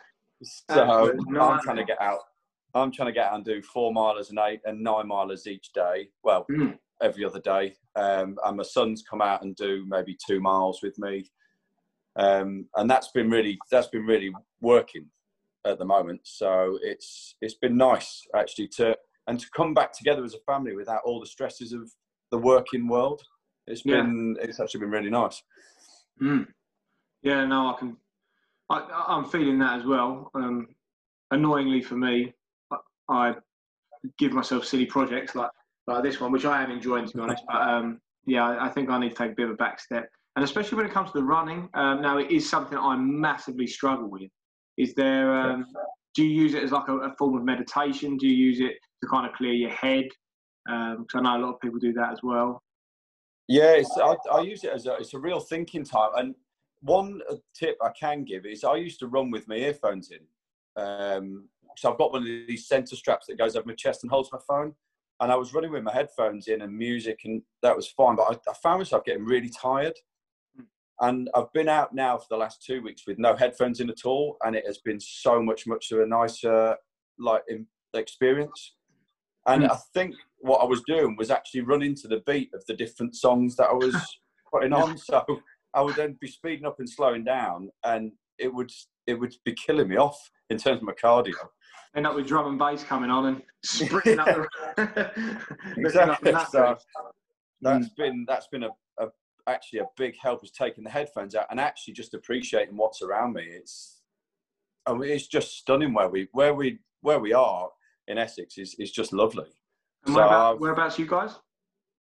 so 0.42 1.12
I'm 1.12 1.60
trying 1.60 1.76
to 1.76 1.84
get 1.84 2.00
out. 2.00 2.20
I'm 2.74 2.90
trying 2.90 3.08
to 3.08 3.12
get 3.12 3.26
out 3.26 3.34
and 3.34 3.44
do 3.44 3.60
four 3.60 3.92
milers 3.92 4.30
and 4.30 4.38
eight 4.38 4.60
and 4.64 4.82
nine 4.82 5.08
milers 5.08 5.46
each 5.46 5.72
day. 5.74 6.08
Well, 6.22 6.46
mm. 6.50 6.78
every 7.02 7.24
other 7.24 7.40
day. 7.40 7.74
Um, 7.96 8.38
and 8.44 8.56
my 8.56 8.62
son's 8.62 9.02
come 9.02 9.20
out 9.20 9.42
and 9.42 9.54
do 9.54 9.84
maybe 9.86 10.16
two 10.26 10.40
miles 10.40 10.80
with 10.82 10.98
me 10.98 11.30
um, 12.16 12.66
and 12.76 12.90
that's 12.90 13.08
been 13.08 13.30
really 13.30 13.58
that's 13.70 13.88
been 13.88 14.06
really 14.06 14.32
working 14.60 15.06
at 15.66 15.78
the 15.78 15.84
moment. 15.84 16.20
So 16.24 16.78
it's 16.82 17.36
it's 17.40 17.54
been 17.54 17.76
nice 17.76 18.22
actually 18.36 18.68
to 18.76 18.96
and 19.26 19.38
to 19.38 19.46
come 19.54 19.74
back 19.74 19.96
together 19.96 20.24
as 20.24 20.34
a 20.34 20.52
family 20.52 20.74
without 20.74 21.02
all 21.04 21.20
the 21.20 21.26
stresses 21.26 21.72
of 21.72 21.90
the 22.30 22.38
working 22.38 22.88
world. 22.88 23.22
It's 23.66 23.82
been 23.82 24.36
yeah. 24.38 24.46
it's 24.46 24.60
actually 24.60 24.80
been 24.80 24.90
really 24.90 25.10
nice. 25.10 25.42
Mm. 26.20 26.46
Yeah, 27.22 27.44
no, 27.46 27.68
I 27.68 27.78
can. 27.78 27.96
I, 28.68 29.04
I'm 29.08 29.24
feeling 29.24 29.58
that 29.60 29.80
as 29.80 29.86
well. 29.86 30.30
Um, 30.34 30.68
annoyingly 31.30 31.82
for 31.82 31.94
me, 31.94 32.34
I 33.08 33.34
give 34.18 34.32
myself 34.32 34.64
silly 34.64 34.86
projects 34.86 35.34
like 35.34 35.50
like 35.86 36.02
this 36.02 36.20
one, 36.20 36.32
which 36.32 36.44
I 36.44 36.62
am 36.62 36.70
enjoying 36.70 37.06
to 37.06 37.16
be 37.16 37.22
honest. 37.22 37.44
But 37.46 37.62
um, 37.62 38.00
yeah, 38.26 38.56
I 38.60 38.68
think 38.68 38.90
I 38.90 38.98
need 38.98 39.10
to 39.10 39.14
take 39.14 39.32
a 39.32 39.34
bit 39.34 39.46
of 39.46 39.52
a 39.52 39.56
back 39.56 39.80
step 39.80 40.08
and 40.36 40.44
especially 40.44 40.76
when 40.76 40.86
it 40.86 40.92
comes 40.92 41.12
to 41.12 41.18
the 41.18 41.24
running. 41.24 41.68
Um, 41.74 42.00
now, 42.00 42.18
it 42.18 42.30
is 42.30 42.48
something 42.48 42.78
I 42.78 42.96
massively 42.96 43.66
struggle 43.66 44.08
with. 44.08 44.30
Is 44.78 44.94
there? 44.94 45.34
Um, 45.34 45.66
do 46.14 46.24
you 46.24 46.42
use 46.42 46.54
it 46.54 46.62
as 46.62 46.72
like 46.72 46.88
a, 46.88 46.96
a, 46.98 47.14
form 47.16 47.36
of 47.36 47.44
meditation? 47.44 48.16
Do 48.16 48.26
you 48.26 48.34
use 48.34 48.60
it 48.60 48.74
to 49.02 49.08
kind 49.08 49.26
of 49.26 49.34
clear 49.34 49.52
your 49.52 49.70
head? 49.70 50.04
Because 50.66 50.96
um, 50.98 51.06
I 51.14 51.20
know 51.20 51.36
a 51.36 51.42
lot 51.44 51.54
of 51.54 51.60
people 51.60 51.78
do 51.78 51.92
that 51.94 52.12
as 52.12 52.20
well. 52.22 52.62
Yeah, 53.48 53.82
I, 53.96 54.16
I, 54.30 54.40
use 54.40 54.64
it 54.64 54.72
as 54.72 54.86
a, 54.86 54.94
it's 54.96 55.14
a 55.14 55.18
real 55.18 55.40
thinking 55.40 55.84
time. 55.84 56.10
And 56.16 56.34
one 56.80 57.20
tip 57.54 57.76
I 57.82 57.90
can 57.90 58.24
give 58.24 58.46
is 58.46 58.64
I 58.64 58.76
used 58.76 59.00
to 59.00 59.08
run 59.08 59.30
with 59.30 59.48
my 59.48 59.56
earphones 59.56 60.10
in. 60.10 60.82
Um, 60.82 61.48
so 61.76 61.90
I've 61.90 61.98
got 61.98 62.12
one 62.12 62.22
of 62.22 62.28
these 62.28 62.66
center 62.66 62.96
straps 62.96 63.26
that 63.26 63.38
goes 63.38 63.56
over 63.56 63.66
my 63.66 63.74
chest 63.74 64.04
and 64.04 64.10
holds 64.10 64.30
my 64.32 64.38
phone. 64.46 64.74
And 65.20 65.30
I 65.30 65.36
was 65.36 65.54
running 65.54 65.70
with 65.70 65.82
my 65.82 65.92
headphones 65.92 66.48
in 66.48 66.62
and 66.62 66.76
music, 66.76 67.20
and 67.24 67.42
that 67.62 67.76
was 67.76 67.86
fine. 67.86 68.16
But 68.16 68.40
I, 68.46 68.50
I 68.50 68.54
found 68.62 68.80
myself 68.80 69.04
getting 69.04 69.24
really 69.24 69.50
tired. 69.50 69.94
And 71.02 71.28
I've 71.34 71.52
been 71.52 71.68
out 71.68 71.92
now 71.92 72.16
for 72.16 72.26
the 72.30 72.36
last 72.36 72.62
two 72.64 72.80
weeks 72.80 73.02
with 73.08 73.18
no 73.18 73.34
headphones 73.34 73.80
in 73.80 73.90
at 73.90 74.04
all, 74.04 74.36
and 74.44 74.54
it 74.54 74.64
has 74.66 74.78
been 74.78 75.00
so 75.00 75.42
much, 75.42 75.66
much 75.66 75.90
of 75.90 75.98
a 75.98 76.06
nicer 76.06 76.76
like 77.18 77.42
experience. 77.92 78.76
And 79.48 79.64
mm. 79.64 79.70
I 79.72 79.78
think 79.92 80.14
what 80.38 80.58
I 80.58 80.64
was 80.64 80.80
doing 80.86 81.16
was 81.16 81.30
actually 81.30 81.62
running 81.62 81.96
to 81.96 82.08
the 82.08 82.22
beat 82.24 82.50
of 82.54 82.64
the 82.66 82.74
different 82.74 83.16
songs 83.16 83.56
that 83.56 83.68
I 83.68 83.72
was 83.72 83.96
putting 84.52 84.72
on. 84.72 84.96
So 84.96 85.24
I 85.74 85.82
would 85.82 85.96
then 85.96 86.16
be 86.20 86.28
speeding 86.28 86.66
up 86.66 86.76
and 86.78 86.88
slowing 86.88 87.24
down, 87.24 87.70
and 87.84 88.12
it 88.38 88.54
would 88.54 88.70
it 89.08 89.14
would 89.14 89.34
be 89.44 89.54
killing 89.54 89.88
me 89.88 89.96
off 89.96 90.18
in 90.50 90.56
terms 90.56 90.78
of 90.78 90.84
my 90.84 90.92
cardio. 90.92 91.34
End 91.96 92.06
up 92.06 92.14
with 92.14 92.28
drum 92.28 92.46
and 92.46 92.58
bass 92.60 92.84
coming 92.84 93.10
on 93.10 93.26
and 93.26 93.42
sprinting 93.64 94.20
up 94.20 94.46
the 94.76 95.10
exactly. 95.76 96.32
so 96.50 96.76
that's 97.60 97.88
mm. 97.88 97.96
been 97.96 98.24
that's 98.28 98.46
been 98.52 98.62
a 98.62 98.70
actually 99.48 99.80
a 99.80 99.86
big 99.96 100.14
help 100.20 100.44
is 100.44 100.50
taking 100.50 100.84
the 100.84 100.90
headphones 100.90 101.34
out 101.34 101.46
and 101.50 101.58
actually 101.58 101.94
just 101.94 102.14
appreciating 102.14 102.76
what's 102.76 103.02
around 103.02 103.34
me. 103.34 103.44
It's 103.44 104.00
I 104.86 104.94
mean, 104.94 105.10
it's 105.10 105.26
just 105.26 105.56
stunning 105.58 105.94
where 105.94 106.08
we 106.08 106.28
where 106.32 106.54
we 106.54 106.78
where 107.00 107.18
we 107.18 107.32
are 107.32 107.68
in 108.08 108.18
Essex 108.18 108.58
is 108.58 108.74
is 108.78 108.90
just 108.90 109.12
lovely. 109.12 109.46
And 110.06 110.14
so 110.14 110.20
whereabouts, 110.20 110.60
whereabouts 110.60 110.98
you 110.98 111.06
guys? 111.06 111.34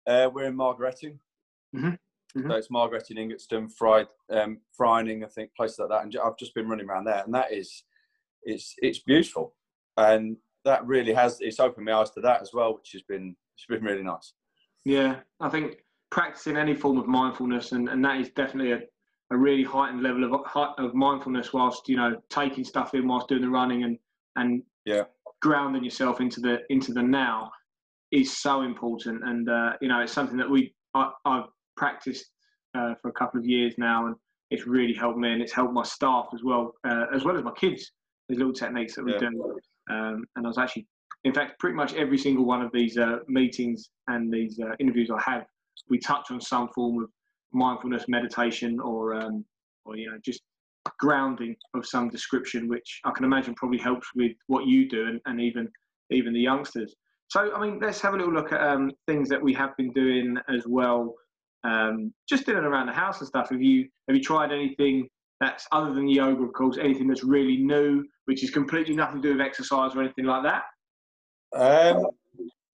Uh, 0.06 0.30
we're 0.34 0.46
in 0.46 0.56
Margaretting. 0.56 1.20
Mm-hmm. 1.76 1.88
Mm-hmm. 1.88 2.50
So 2.50 2.56
it's 2.58 2.70
Margaretting, 2.70 3.18
Ingatstone, 3.18 3.70
Fried, 3.70 4.08
um, 4.32 4.60
Fryerning, 4.80 5.24
I 5.24 5.28
think, 5.28 5.52
places 5.56 5.80
like 5.80 5.90
that. 5.90 6.04
And 6.04 6.16
I've 6.24 6.38
just 6.38 6.54
been 6.54 6.68
running 6.68 6.88
around 6.88 7.06
there, 7.06 7.24
and 7.26 7.34
that 7.34 7.52
is, 7.52 7.84
it's 8.44 8.76
it's 8.78 9.00
beautiful, 9.00 9.56
and 9.98 10.38
that 10.66 10.86
really 10.86 11.14
has 11.14 11.40
it's 11.42 11.60
opened 11.60 11.86
my 11.86 11.94
eyes 11.94 12.12
to 12.12 12.22
that 12.22 12.42
as 12.42 12.52
well, 12.54 12.76
which 12.76 12.92
has 12.94 13.02
been 13.04 13.36
it's 13.56 13.66
been 13.66 13.84
really 13.84 14.04
nice. 14.04 14.34
Yeah, 14.86 15.18
I 15.40 15.50
think 15.50 15.84
practicing 16.10 16.58
any 16.58 16.74
form 16.74 16.98
of 16.98 17.08
mindfulness, 17.08 17.72
and, 17.72 17.90
and 17.90 18.04
that 18.04 18.20
is 18.20 18.30
definitely 18.30 18.72
a, 18.72 18.80
a 19.32 19.38
really 19.38 19.64
heightened 19.64 20.04
level 20.04 20.24
of 20.24 20.42
of 20.78 20.94
mindfulness 20.94 21.54
whilst 21.54 21.88
you 21.90 21.98
know 21.98 22.16
taking 22.30 22.64
stuff 22.64 22.94
in 22.94 23.08
whilst 23.08 23.28
doing 23.28 23.42
the 23.42 23.50
running 23.50 23.84
and 23.84 23.98
and 24.36 24.64
yeah. 24.86 25.04
grounding 25.42 25.84
yourself 25.84 26.22
into 26.22 26.40
the 26.40 26.60
into 26.70 26.94
the 26.94 27.02
now 27.04 27.52
is 28.12 28.38
so 28.38 28.62
important. 28.62 29.22
And 29.24 29.50
uh, 29.50 29.74
you 29.82 29.88
know 29.88 30.00
it's 30.00 30.14
something 30.14 30.38
that 30.38 30.50
we 30.50 30.74
I, 30.94 31.12
have 31.26 31.48
practiced 31.76 32.26
uh, 32.76 32.96
for 33.02 33.10
a 33.10 33.14
couple 33.14 33.40
of 33.40 33.46
years 33.46 33.76
now 33.78 34.08
and 34.08 34.16
it's 34.50 34.66
really 34.66 34.94
helped 34.94 35.18
me 35.18 35.32
and 35.32 35.42
it's 35.42 35.52
helped 35.52 35.74
my 35.74 35.84
staff 35.84 36.28
as 36.34 36.42
well 36.44 36.74
uh, 36.88 37.06
as 37.14 37.24
well 37.24 37.38
as 37.38 37.44
my 37.44 37.52
kids 37.52 37.92
there's 38.28 38.40
little 38.40 38.54
techniques 38.54 38.96
that 38.96 39.06
we 39.06 39.14
yeah. 39.14 39.20
do. 39.20 39.60
Um, 39.90 40.26
and 40.36 40.46
I 40.46 40.48
was 40.48 40.58
actually 40.58 40.88
in 41.24 41.34
fact 41.34 41.60
pretty 41.60 41.76
much 41.76 41.94
every 41.94 42.18
single 42.18 42.46
one 42.46 42.62
of 42.62 42.72
these 42.72 42.98
uh, 42.98 43.20
meetings 43.28 43.90
and 44.08 44.32
these 44.34 44.60
uh, 44.60 44.76
interviews 44.80 45.10
I 45.12 45.22
have 45.30 45.46
we 45.90 46.00
touch 46.00 46.32
on 46.32 46.42
some 46.42 46.70
form 46.70 47.04
of 47.04 47.10
mindfulness 47.54 48.06
meditation 48.08 48.80
or 48.80 49.16
um, 49.16 49.46
or 49.86 49.96
you 49.98 50.10
know 50.10 50.18
just 50.24 50.42
grounding 51.00 51.56
of 51.76 51.86
some 51.86 52.08
description 52.08 52.70
which 52.70 53.02
i 53.04 53.12
can 53.12 53.26
imagine 53.26 53.54
probably 53.56 53.78
helps 53.78 54.08
with 54.16 54.32
what 54.48 54.66
you 54.66 54.88
do 54.88 55.06
and, 55.08 55.20
and 55.26 55.42
even 55.42 55.68
even 56.12 56.34
the 56.34 56.40
youngsters. 56.40 56.96
So 57.30 57.54
i 57.54 57.62
mean 57.62 57.80
let's 57.80 58.00
have 58.02 58.14
a 58.14 58.18
little 58.18 58.34
look 58.34 58.54
at 58.54 58.62
um, 58.62 58.92
things 59.08 59.28
that 59.30 59.42
we 59.42 59.54
have 59.54 59.76
been 59.78 59.92
doing 59.92 60.38
as 60.50 60.66
well 60.66 61.14
um, 61.64 62.14
just 62.28 62.46
doing 62.46 62.64
around 62.64 62.88
the 62.88 62.94
house 62.94 63.20
and 63.20 63.28
stuff. 63.28 63.50
Have 63.50 63.62
you 63.62 63.88
have 64.08 64.16
you 64.16 64.24
tried 64.24 64.52
anything 64.52 65.08
that's 65.40 65.68
other 65.72 65.94
than 65.94 66.08
yoga 66.08 66.44
of 66.44 66.54
course 66.54 66.78
anything 66.78 67.08
that's 67.08 67.24
really 67.24 67.58
new 67.58 68.04
which 68.26 68.44
is 68.44 68.50
completely 68.50 68.96
nothing 68.96 69.22
to 69.22 69.28
do 69.28 69.38
with 69.38 69.46
exercise 69.46 69.96
or 69.96 70.02
anything 70.02 70.26
like 70.26 70.44
that? 70.44 70.64
Um, 71.56 72.08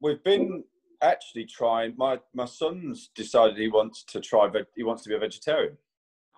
we've 0.01 0.23
been 0.23 0.63
actually 1.03 1.45
trying. 1.45 1.93
My 1.97 2.19
my 2.33 2.45
son's 2.45 3.09
decided 3.15 3.57
he 3.57 3.67
wants 3.67 4.03
to 4.05 4.19
try. 4.19 4.49
He 4.75 4.83
wants 4.83 5.03
to 5.03 5.09
be 5.09 5.15
a 5.15 5.19
vegetarian. 5.19 5.77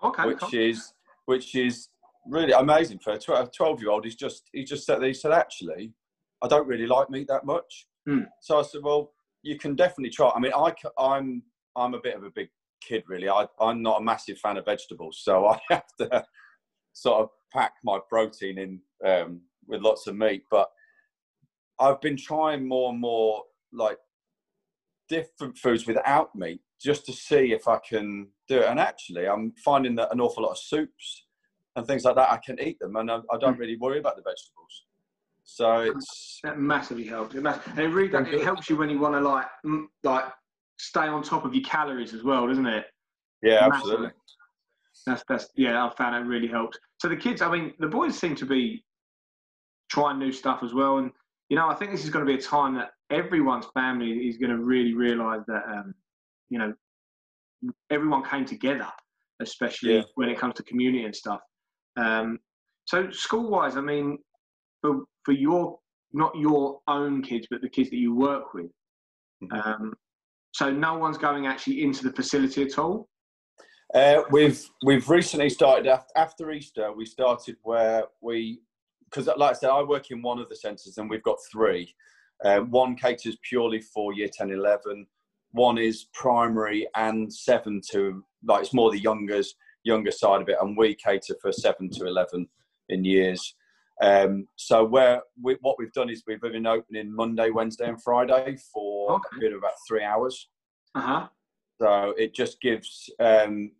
Okay. 0.02 0.26
Which 0.26 0.40
cool. 0.40 0.50
is 0.52 0.92
which 1.26 1.54
is 1.54 1.88
really 2.28 2.52
amazing 2.52 2.98
for 2.98 3.12
a 3.12 3.46
twelve 3.46 3.80
year 3.80 3.90
old. 3.90 4.04
He's 4.04 4.16
just 4.16 4.48
he 4.52 4.64
just 4.64 4.84
said 4.84 5.02
he 5.02 5.14
said 5.14 5.32
actually, 5.32 5.92
I 6.42 6.48
don't 6.48 6.66
really 6.66 6.86
like 6.86 7.08
meat 7.08 7.28
that 7.28 7.46
much. 7.46 7.86
Mm. 8.08 8.26
So 8.40 8.58
I 8.58 8.62
said, 8.62 8.82
well, 8.82 9.12
you 9.42 9.58
can 9.58 9.74
definitely 9.74 10.10
try. 10.10 10.30
I 10.30 10.40
mean, 10.40 10.52
I 10.54 10.72
I'm 10.98 11.42
I'm 11.76 11.94
a 11.94 12.00
bit 12.00 12.16
of 12.16 12.24
a 12.24 12.30
big 12.30 12.48
kid 12.86 13.04
really. 13.06 13.28
I 13.28 13.46
I'm 13.60 13.82
not 13.82 14.00
a 14.00 14.04
massive 14.04 14.38
fan 14.38 14.56
of 14.56 14.64
vegetables, 14.64 15.20
so 15.22 15.46
I 15.46 15.58
have 15.70 15.96
to 16.00 16.24
sort 16.92 17.22
of 17.22 17.30
pack 17.52 17.72
my 17.84 17.98
protein 18.08 18.58
in 18.58 18.80
um, 19.08 19.40
with 19.66 19.82
lots 19.82 20.06
of 20.06 20.16
meat, 20.16 20.42
but. 20.50 20.68
I've 21.78 22.00
been 22.00 22.16
trying 22.16 22.66
more 22.66 22.90
and 22.90 22.98
more 22.98 23.42
like 23.70 23.98
different 25.08 25.56
foods 25.58 25.86
without 25.86 26.34
meat 26.34 26.60
just 26.80 27.06
to 27.06 27.12
see 27.12 27.52
if 27.52 27.68
I 27.68 27.78
can 27.78 28.28
do 28.48 28.58
it. 28.58 28.66
And 28.66 28.78
actually, 28.78 29.26
I'm 29.26 29.52
finding 29.64 29.94
that 29.96 30.12
an 30.12 30.20
awful 30.20 30.42
lot 30.42 30.52
of 30.52 30.58
soups 30.58 31.26
and 31.76 31.86
things 31.86 32.04
like 32.04 32.16
that, 32.16 32.30
I 32.30 32.38
can 32.38 32.58
eat 32.60 32.78
them, 32.80 32.96
and 32.96 33.10
I, 33.10 33.18
I 33.30 33.38
don't 33.38 33.54
hmm. 33.54 33.60
really 33.60 33.76
worry 33.76 33.98
about 33.98 34.16
the 34.16 34.22
vegetables. 34.22 34.84
So 35.44 35.80
it's 35.80 36.40
that 36.42 36.58
massively 36.58 37.04
helps. 37.04 37.34
It 37.34 37.42
mass- 37.42 37.60
and 37.66 37.78
it 37.78 37.88
really 37.88 38.12
it 38.34 38.42
helps 38.42 38.68
you 38.68 38.76
when 38.76 38.90
you 38.90 38.98
want 38.98 39.14
to 39.14 39.20
like 39.20 39.46
like 40.02 40.24
stay 40.78 41.06
on 41.06 41.22
top 41.22 41.44
of 41.44 41.54
your 41.54 41.62
calories 41.62 42.14
as 42.14 42.24
well, 42.24 42.48
doesn't 42.48 42.66
it? 42.66 42.86
yeah, 43.42 43.68
Massively. 43.68 43.92
absolutely. 43.92 44.10
That's 45.06 45.22
that's 45.28 45.48
yeah, 45.54 45.86
I 45.86 45.94
found 45.94 46.14
that 46.14 46.28
really 46.28 46.48
helps. 46.48 46.78
So 46.98 47.08
the 47.08 47.16
kids, 47.16 47.42
I 47.42 47.50
mean, 47.50 47.74
the 47.78 47.86
boys 47.86 48.18
seem 48.18 48.34
to 48.36 48.46
be 48.46 48.84
trying 49.88 50.18
new 50.18 50.32
stuff 50.32 50.62
as 50.64 50.74
well, 50.74 50.98
and 50.98 51.12
you 51.48 51.56
know, 51.56 51.68
I 51.68 51.74
think 51.74 51.92
this 51.92 52.02
is 52.02 52.10
going 52.10 52.26
to 52.26 52.30
be 52.30 52.38
a 52.38 52.42
time 52.42 52.74
that 52.74 52.90
everyone's 53.10 53.66
family 53.74 54.28
is 54.28 54.36
going 54.36 54.50
to 54.50 54.62
really 54.62 54.94
realise 54.94 55.42
that 55.46 55.62
um, 55.68 55.94
you 56.50 56.58
know 56.58 56.72
everyone 57.90 58.24
came 58.24 58.44
together, 58.44 58.88
especially 59.40 59.96
Yeah. 59.96 60.02
when 60.14 60.28
it 60.28 60.38
comes 60.38 60.54
to 60.54 60.62
community 60.64 61.04
and 61.04 61.14
stuff. 61.14 61.40
Um, 61.96 62.38
so 62.84 63.10
school 63.10 63.50
wise, 63.50 63.76
I 63.76 63.80
mean, 63.80 64.18
for 64.80 65.04
for 65.24 65.32
your 65.32 65.78
not 66.12 66.36
your 66.36 66.80
own 66.86 67.22
kids, 67.22 67.46
but 67.50 67.60
the 67.60 67.68
kids 67.68 67.90
that 67.90 67.96
you 67.96 68.14
work 68.14 68.54
with. 68.54 68.70
Mhm. 69.42 69.64
Um, 69.66 69.94
so 70.52 70.70
no 70.70 70.96
one's 70.96 71.18
going 71.18 71.46
actually 71.46 71.82
into 71.82 72.04
the 72.04 72.12
facility 72.12 72.62
at 72.62 72.78
all. 72.78 73.08
Uh, 73.94 74.22
we've 74.30 74.62
we've 74.84 75.08
recently 75.08 75.48
started 75.50 75.86
after 76.16 76.50
Easter. 76.50 76.92
We 76.92 77.06
started 77.06 77.56
where 77.62 78.04
we 78.20 78.60
because, 79.04 79.28
like 79.36 79.50
I 79.50 79.52
said, 79.52 79.70
I 79.70 79.82
work 79.82 80.10
in 80.10 80.20
one 80.22 80.38
of 80.40 80.48
the 80.48 80.56
centres, 80.56 80.98
and 80.98 81.08
we've 81.08 81.22
got 81.22 81.38
three. 81.52 81.94
Um, 82.44 82.70
one 82.70 82.96
caters 82.96 83.36
purely 83.48 83.80
for 83.80 84.12
year 84.12 84.28
10, 84.32 84.50
11. 84.50 85.06
One 85.52 85.78
is 85.78 86.06
primary 86.12 86.86
and 86.94 87.32
seven 87.32 87.80
to 87.90 88.22
like 88.44 88.62
it's 88.62 88.74
more 88.74 88.90
the 88.90 88.98
youngers 88.98 89.54
younger 89.84 90.10
side 90.10 90.42
of 90.42 90.48
it, 90.48 90.56
and 90.60 90.76
we 90.76 90.94
cater 90.94 91.34
for 91.40 91.52
seven 91.52 91.88
to 91.90 92.06
11 92.06 92.46
in 92.90 93.04
years. 93.04 93.54
Um, 94.02 94.46
so 94.56 94.84
where 94.84 95.22
we, 95.40 95.56
what 95.62 95.76
we've 95.78 95.92
done 95.92 96.10
is 96.10 96.24
we've 96.26 96.40
been 96.40 96.66
opening 96.66 97.14
Monday, 97.14 97.50
Wednesday, 97.50 97.88
and 97.88 98.02
Friday 98.02 98.56
for 98.72 99.12
Okay. 99.14 99.36
a 99.36 99.40
bit 99.40 99.52
of 99.52 99.58
about 99.58 99.72
three 99.88 100.02
hours. 100.02 100.48
Uh 100.94 101.00
huh. 101.00 101.28
So 101.80 102.14
it 102.18 102.34
just 102.34 102.60
gives 102.60 103.08
um, 103.20 103.70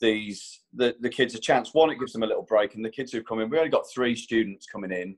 these 0.00 0.60
the, 0.74 0.94
the 1.00 1.08
kids 1.08 1.34
a 1.34 1.38
chance. 1.38 1.72
One, 1.72 1.90
it 1.90 1.98
gives 1.98 2.12
them 2.12 2.22
a 2.22 2.26
little 2.26 2.42
break, 2.42 2.74
and 2.74 2.84
the 2.84 2.90
kids 2.90 3.12
who 3.12 3.22
come 3.22 3.40
in, 3.40 3.48
we 3.48 3.58
only 3.58 3.70
got 3.70 3.88
three 3.88 4.14
students 4.16 4.66
coming 4.66 4.92
in 4.92 5.16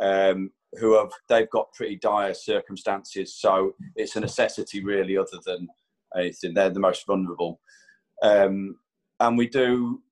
um, 0.00 0.50
who 0.78 0.96
have 0.96 1.10
they've 1.28 1.50
got 1.50 1.72
pretty 1.72 1.96
dire 1.96 2.34
circumstances. 2.34 3.34
So 3.34 3.74
it's 3.94 4.16
a 4.16 4.20
necessity, 4.20 4.82
really, 4.82 5.16
other 5.16 5.38
than 5.44 5.68
anything. 6.16 6.54
They're 6.54 6.70
the 6.70 6.80
most 6.80 7.06
vulnerable, 7.06 7.60
um, 8.22 8.76
and 9.20 9.38
we 9.38 9.48
do. 9.48 10.02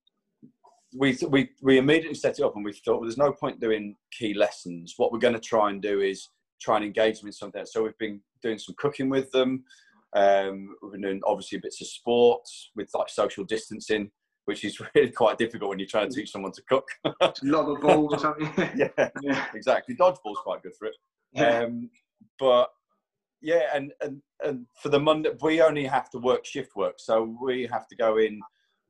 We, 0.97 1.18
we 1.28 1.50
we 1.61 1.78
immediately 1.78 2.14
set 2.14 2.38
it 2.38 2.44
up 2.44 2.54
and 2.54 2.64
we 2.64 2.73
thought 2.73 3.00
well, 3.00 3.02
there's 3.02 3.18
no 3.18 3.33
point 3.33 3.61
doing 3.61 3.97
key 4.12 4.33
lessons. 4.33 4.94
What 4.97 5.11
we're 5.11 5.18
going 5.18 5.35
to 5.35 5.40
try 5.40 5.71
and 5.71 5.83
do 5.83 6.00
is 6.00 6.28
try 6.61 6.76
and 6.76 6.85
engage 6.85 7.18
them 7.18 7.26
in 7.26 7.33
something. 7.33 7.66
So 7.66 7.83
we've 7.83 7.99
been 7.99 8.21
doing 8.42 8.59
some 8.59 8.76
cooking 8.78 9.09
with 9.09 9.30
them. 9.33 9.64
Um, 10.14 10.76
we've 10.80 10.92
been 10.92 11.00
doing 11.00 11.21
obviously 11.26 11.59
bits 11.59 11.80
of 11.80 11.88
sports 11.88 12.71
with 12.76 12.88
like 12.94 13.09
social 13.09 13.44
distancing, 13.44 14.11
which 14.46 14.64
is 14.64 14.80
really 14.94 15.10
quite 15.10 15.38
difficult 15.38 15.70
when 15.70 15.78
you're 15.78 15.88
trying 15.88 16.08
to 16.08 16.14
teach 16.14 16.30
someone 16.30 16.52
to 16.52 16.62
cook. 16.68 16.86
Lob 17.42 17.68
a 17.68 17.74
ball 17.76 18.12
or 18.12 18.18
something. 18.18 18.50
yeah, 18.76 19.08
yeah. 19.22 19.46
exactly. 19.54 19.94
Dodgeball's 19.94 20.38
quite 20.42 20.62
good 20.62 20.74
for 20.78 20.86
it. 20.86 20.94
Yeah. 21.32 21.60
Um, 21.60 21.90
but 22.38 22.68
yeah, 23.40 23.68
and, 23.74 23.92
and 24.00 24.22
and 24.42 24.66
for 24.82 24.88
the 24.88 24.98
Monday, 25.00 25.30
we 25.42 25.60
only 25.60 25.84
have 25.84 26.10
to 26.10 26.18
work 26.18 26.46
shift 26.46 26.76
work, 26.76 26.94
so 26.98 27.36
we 27.42 27.68
have 27.70 27.86
to 27.88 27.96
go 27.96 28.18
in. 28.18 28.40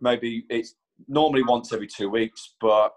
Maybe 0.01 0.45
it's 0.49 0.75
normally 1.09 1.43
once 1.43 1.73
every 1.73 1.89
two 1.89 2.09
weeks, 2.09 2.55
but 2.61 2.93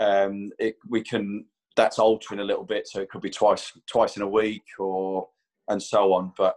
um, 0.00 0.50
it 0.58 0.76
we 0.88 1.02
can 1.02 1.44
that's 1.76 1.98
altering 1.98 2.40
a 2.40 2.44
little 2.44 2.64
bit, 2.64 2.88
so 2.88 3.00
it 3.00 3.10
could 3.10 3.22
be 3.22 3.30
twice 3.30 3.72
twice 3.90 4.16
in 4.16 4.22
a 4.22 4.28
week 4.28 4.64
or 4.78 5.28
and 5.68 5.82
so 5.82 6.12
on. 6.12 6.32
But 6.36 6.56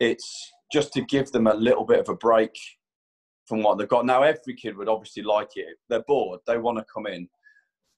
it's 0.00 0.52
just 0.72 0.92
to 0.94 1.02
give 1.02 1.30
them 1.30 1.46
a 1.46 1.54
little 1.54 1.84
bit 1.84 2.00
of 2.00 2.08
a 2.08 2.16
break 2.16 2.54
from 3.46 3.62
what 3.62 3.78
they've 3.78 3.88
got. 3.88 4.06
Now, 4.06 4.22
every 4.22 4.54
kid 4.54 4.76
would 4.76 4.88
obviously 4.88 5.22
like 5.22 5.50
it. 5.56 5.76
They're 5.88 6.04
bored. 6.06 6.40
They 6.46 6.58
want 6.58 6.78
to 6.78 6.84
come 6.92 7.06
in, 7.06 7.28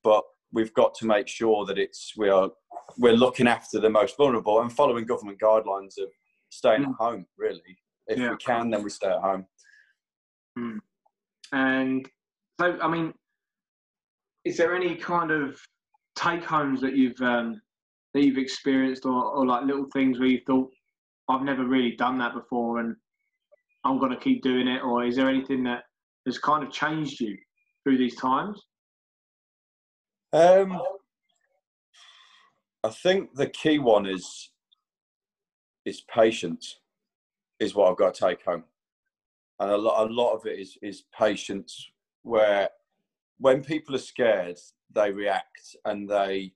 but 0.03 0.25
we've 0.53 0.75
got 0.75 0.95
to 0.97 1.07
make 1.07 1.29
sure 1.29 1.65
that 1.67 1.79
it's 1.79 2.13
we 2.17 2.29
are 2.29 2.51
we're 2.99 3.13
looking 3.13 3.49
after 3.49 3.81
the 3.81 3.91
most 3.91 4.17
vulnerable 4.17 4.61
and 4.61 4.73
following 4.73 5.05
government 5.05 5.41
guidelines 5.41 5.99
of 5.99 6.09
staying 6.51 6.85
at 6.85 6.93
home. 6.99 7.27
Really, 7.37 7.61
if 8.07 8.19
Yeah. 8.19 8.31
we 8.31 8.37
can, 8.37 8.71
then 8.71 8.83
we 8.83 8.91
stay 8.91 9.09
at 9.09 9.21
home. 9.21 9.47
And 11.53 12.09
so, 12.61 12.79
I 12.81 12.89
mean, 12.89 13.13
is 14.45 14.57
there 14.57 14.75
any 14.75 14.97
kind 14.97 15.31
of 15.31 15.61
take 16.17 16.43
homes 16.45 16.81
that 16.81 16.97
you've 16.97 17.21
um, 17.21 17.61
that 18.15 18.25
you've 18.25 18.39
experienced, 18.39 19.05
or, 19.05 19.25
or 19.25 19.47
like 19.47 19.65
little 19.65 19.87
things 19.93 20.19
where 20.19 20.29
you 20.29 20.41
thought, 20.47 20.71
I've 21.29 21.43
never 21.43 21.67
really 21.67 21.93
done 21.97 22.19
that 22.19 22.35
before, 22.35 22.79
and 22.81 22.97
I'm 23.87 23.99
going 23.99 24.13
to 24.13 24.19
keep 24.19 24.43
doing 24.43 24.67
it, 24.67 24.83
or 24.83 25.05
is 25.05 25.17
there 25.17 25.29
anything 25.29 25.63
that 25.65 25.85
has 26.27 26.39
kind 26.39 26.65
of 26.65 26.73
changed 26.73 27.21
you 27.21 27.37
through 27.85 27.99
these 27.99 28.17
times? 28.17 28.61
Um, 30.33 30.83
I 32.83 32.91
think 32.91 33.35
the 33.35 33.49
key 33.49 33.79
one 33.79 34.07
is 34.07 34.51
is 35.85 36.03
patience, 36.13 36.81
is 37.61 37.75
what 37.75 37.91
I've 37.91 37.97
got 37.97 38.15
to 38.15 38.27
take 38.29 38.45
home, 38.45 38.65
and 39.61 39.71
a 39.71 39.77
lot 39.77 40.09
a 40.09 40.13
lot 40.13 40.35
of 40.35 40.47
it 40.47 40.59
is 40.59 40.77
is 40.83 41.05
patience. 41.17 41.91
Where 42.23 42.69
when 43.39 43.63
people 43.63 43.95
are 43.95 43.99
scared, 43.99 44.59
they 44.93 45.13
react 45.13 45.77
and 45.85 46.09
they 46.09 46.53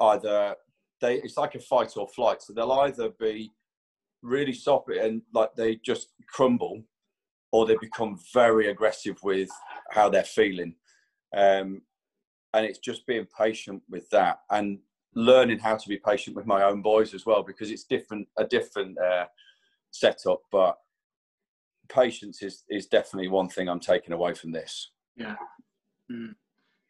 either 0.00 0.56
they 1.00 1.16
it's 1.16 1.38
like 1.38 1.54
a 1.54 1.60
fight 1.60 1.96
or 1.96 2.06
flight. 2.08 2.42
So 2.42 2.52
they'll 2.52 2.72
either 2.72 3.10
be 3.18 3.50
really 4.22 4.52
soppy 4.52 4.98
and 4.98 5.22
like 5.32 5.54
they 5.54 5.76
just 5.76 6.08
crumble, 6.28 6.82
or 7.52 7.66
they 7.66 7.76
become 7.80 8.18
very 8.32 8.68
aggressive 8.68 9.18
with 9.22 9.48
how 9.90 10.08
they're 10.08 10.24
feeling. 10.24 10.74
Um, 11.36 11.82
and 12.54 12.64
it's 12.64 12.78
just 12.78 13.06
being 13.06 13.26
patient 13.38 13.82
with 13.90 14.08
that 14.10 14.40
and 14.50 14.78
learning 15.14 15.58
how 15.58 15.76
to 15.76 15.88
be 15.88 15.98
patient 15.98 16.36
with 16.36 16.46
my 16.46 16.62
own 16.62 16.80
boys 16.82 17.12
as 17.14 17.26
well 17.26 17.42
because 17.42 17.70
it's 17.70 17.84
different 17.84 18.26
a 18.38 18.44
different 18.44 18.96
uh, 18.98 19.26
setup 19.90 20.40
but 20.50 20.78
patience 21.88 22.42
is 22.42 22.64
is 22.70 22.86
definitely 22.86 23.28
one 23.28 23.48
thing 23.48 23.68
i'm 23.68 23.80
taking 23.80 24.12
away 24.12 24.32
from 24.32 24.52
this 24.52 24.90
Yeah, 25.18 25.34
mm. 26.10 26.34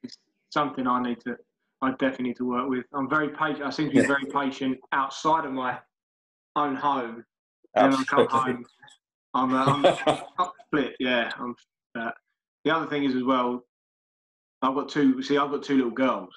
it's 0.02 0.18
something 0.50 0.86
I 0.86 1.02
need 1.02 1.20
to. 1.20 1.36
I 1.80 1.90
definitely 1.92 2.28
need 2.28 2.36
to 2.36 2.48
work 2.48 2.68
with. 2.68 2.84
I'm 2.92 3.08
very 3.08 3.30
patient. 3.30 3.62
I 3.62 3.70
seem 3.70 3.88
to 3.88 3.94
be 3.94 4.06
very 4.06 4.26
patient 4.26 4.78
outside 4.92 5.44
of 5.44 5.52
my 5.52 5.78
own 6.58 6.74
home, 6.76 7.24
and 7.74 7.92
when 7.92 8.00
I 8.00 8.04
come 8.04 8.26
home, 8.28 8.64
I'm, 9.34 9.54
uh, 9.54 9.96
I'm 10.38 10.48
split, 10.66 10.96
yeah. 11.00 11.30
I'm, 11.38 11.54
uh, 11.98 12.10
the 12.64 12.70
other 12.74 12.86
thing 12.86 13.04
is 13.04 13.14
as 13.14 13.22
well, 13.22 13.62
I've 14.62 14.74
got 14.74 14.88
two. 14.88 15.22
See, 15.22 15.36
I've 15.38 15.50
got 15.50 15.62
two 15.62 15.76
little 15.76 15.90
girls, 15.90 16.34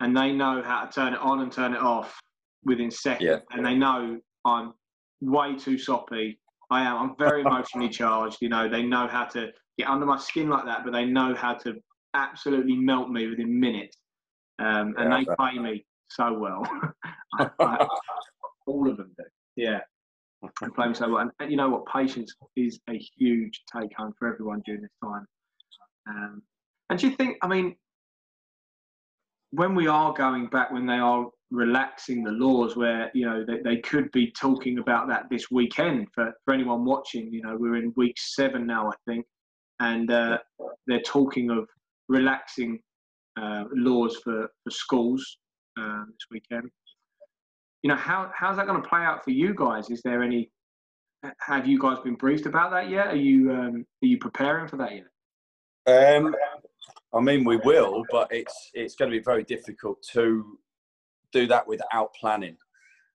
and 0.00 0.16
they 0.16 0.32
know 0.32 0.62
how 0.62 0.84
to 0.84 0.92
turn 0.92 1.14
it 1.14 1.20
on 1.20 1.40
and 1.40 1.50
turn 1.50 1.72
it 1.72 1.80
off 1.80 2.20
within 2.64 2.90
seconds. 2.90 3.22
Yeah. 3.28 3.38
And 3.56 3.64
they 3.64 3.74
know 3.74 4.18
I'm 4.44 4.74
way 5.20 5.56
too 5.56 5.78
soppy. 5.78 6.38
I 6.70 6.82
am. 6.82 6.96
I'm 6.98 7.16
very 7.18 7.40
emotionally 7.46 7.88
charged. 7.88 8.38
You 8.40 8.48
know, 8.50 8.68
they 8.68 8.82
know 8.82 9.06
how 9.06 9.24
to 9.26 9.48
get 9.78 9.88
under 9.88 10.06
my 10.06 10.18
skin 10.18 10.48
like 10.48 10.64
that, 10.66 10.84
but 10.84 10.92
they 10.92 11.04
know 11.06 11.34
how 11.34 11.54
to 11.54 11.74
absolutely 12.14 12.76
melt 12.76 13.10
me 13.10 13.26
within 13.28 13.58
minutes. 13.58 13.96
Um, 14.58 14.94
and 14.98 15.10
Yeah, 15.10 15.18
they 15.18 15.26
pay 15.52 15.58
me 15.58 15.84
so 16.10 16.38
well. 16.38 16.62
I- 17.38 17.50
I- 17.60 17.88
all 18.66 18.88
of 18.90 18.96
them 18.96 19.12
do. 19.16 19.24
Yeah. 19.56 19.80
They 20.60 20.68
play 20.74 20.88
me 20.88 20.94
so 20.94 21.08
well. 21.08 21.22
And, 21.22 21.30
and 21.40 21.50
you 21.50 21.56
know 21.56 21.70
what? 21.70 21.86
Patience 21.86 22.34
is 22.56 22.78
a 22.90 22.98
huge 23.16 23.62
take 23.74 23.94
home 23.96 24.12
for 24.18 24.32
everyone 24.32 24.62
during 24.66 24.82
this 24.82 24.90
time. 25.02 25.26
Um, 26.06 26.42
and 26.90 26.98
do 26.98 27.08
you 27.08 27.16
think, 27.16 27.38
I 27.42 27.48
mean, 27.48 27.76
when 29.52 29.74
we 29.74 29.86
are 29.86 30.12
going 30.12 30.48
back, 30.48 30.70
when 30.70 30.84
they 30.84 30.98
are 30.98 31.28
relaxing 31.50 32.24
the 32.24 32.32
laws, 32.32 32.76
where, 32.76 33.10
you 33.14 33.24
know, 33.24 33.44
they, 33.46 33.60
they 33.60 33.76
could 33.78 34.10
be 34.12 34.30
talking 34.32 34.78
about 34.78 35.08
that 35.08 35.30
this 35.30 35.50
weekend 35.50 36.08
for, 36.14 36.32
for 36.44 36.52
anyone 36.52 36.84
watching, 36.84 37.32
you 37.32 37.40
know, 37.40 37.56
we're 37.58 37.76
in 37.76 37.92
week 37.96 38.16
seven 38.18 38.66
now, 38.66 38.90
I 38.90 38.94
think, 39.10 39.24
and 39.80 40.10
uh, 40.10 40.38
they're 40.86 41.00
talking 41.02 41.50
of 41.50 41.68
relaxing 42.08 42.80
uh, 43.40 43.64
laws 43.72 44.16
for, 44.22 44.48
for 44.62 44.70
schools 44.70 45.38
um, 45.78 46.06
this 46.08 46.26
weekend. 46.30 46.70
You 47.84 47.90
know, 47.90 47.96
how, 47.96 48.32
how's 48.34 48.56
that 48.56 48.66
going 48.66 48.80
to 48.82 48.88
play 48.88 49.02
out 49.02 49.22
for 49.22 49.30
you 49.30 49.54
guys? 49.54 49.90
Is 49.90 50.00
there 50.00 50.22
any 50.22 50.50
have 51.38 51.66
you 51.66 51.78
guys 51.78 51.98
been 52.00 52.14
briefed 52.14 52.46
about 52.46 52.70
that 52.70 52.88
yet? 52.88 53.08
Are 53.08 53.16
you 53.16 53.52
um, 53.52 53.86
are 54.02 54.06
you 54.06 54.16
preparing 54.16 54.68
for 54.68 54.78
that 54.78 54.92
yet? 54.92 56.16
Um, 56.16 56.34
I 57.14 57.20
mean, 57.20 57.44
we 57.44 57.58
will, 57.58 58.02
but 58.10 58.28
it's 58.30 58.70
it's 58.72 58.94
going 58.94 59.10
to 59.10 59.16
be 59.16 59.22
very 59.22 59.44
difficult 59.44 60.02
to 60.12 60.58
do 61.30 61.46
that 61.46 61.68
without 61.68 62.14
planning. 62.14 62.56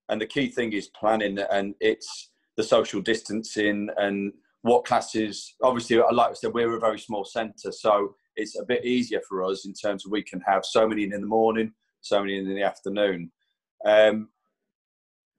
And 0.07 0.21
the 0.21 0.27
key 0.27 0.49
thing 0.49 0.73
is 0.73 0.89
planning, 0.89 1.39
and 1.51 1.73
it's 1.79 2.29
the 2.55 2.63
social 2.63 3.01
distancing 3.01 3.89
and 3.97 4.33
what 4.61 4.85
classes. 4.85 5.55
Obviously, 5.63 5.97
like 5.97 6.29
I 6.29 6.33
said, 6.33 6.53
we're 6.53 6.77
a 6.77 6.79
very 6.79 6.99
small 6.99 7.25
centre, 7.25 7.71
so 7.71 8.15
it's 8.35 8.55
a 8.59 8.65
bit 8.65 8.85
easier 8.85 9.21
for 9.27 9.43
us 9.43 9.65
in 9.65 9.73
terms 9.73 10.05
of 10.05 10.11
we 10.11 10.21
can 10.21 10.41
have 10.41 10.63
so 10.63 10.87
many 10.87 11.05
in 11.05 11.09
the 11.09 11.19
morning, 11.25 11.73
so 12.01 12.19
many 12.19 12.37
in 12.37 12.47
the 12.47 12.61
afternoon. 12.61 13.31
Um, 13.83 14.29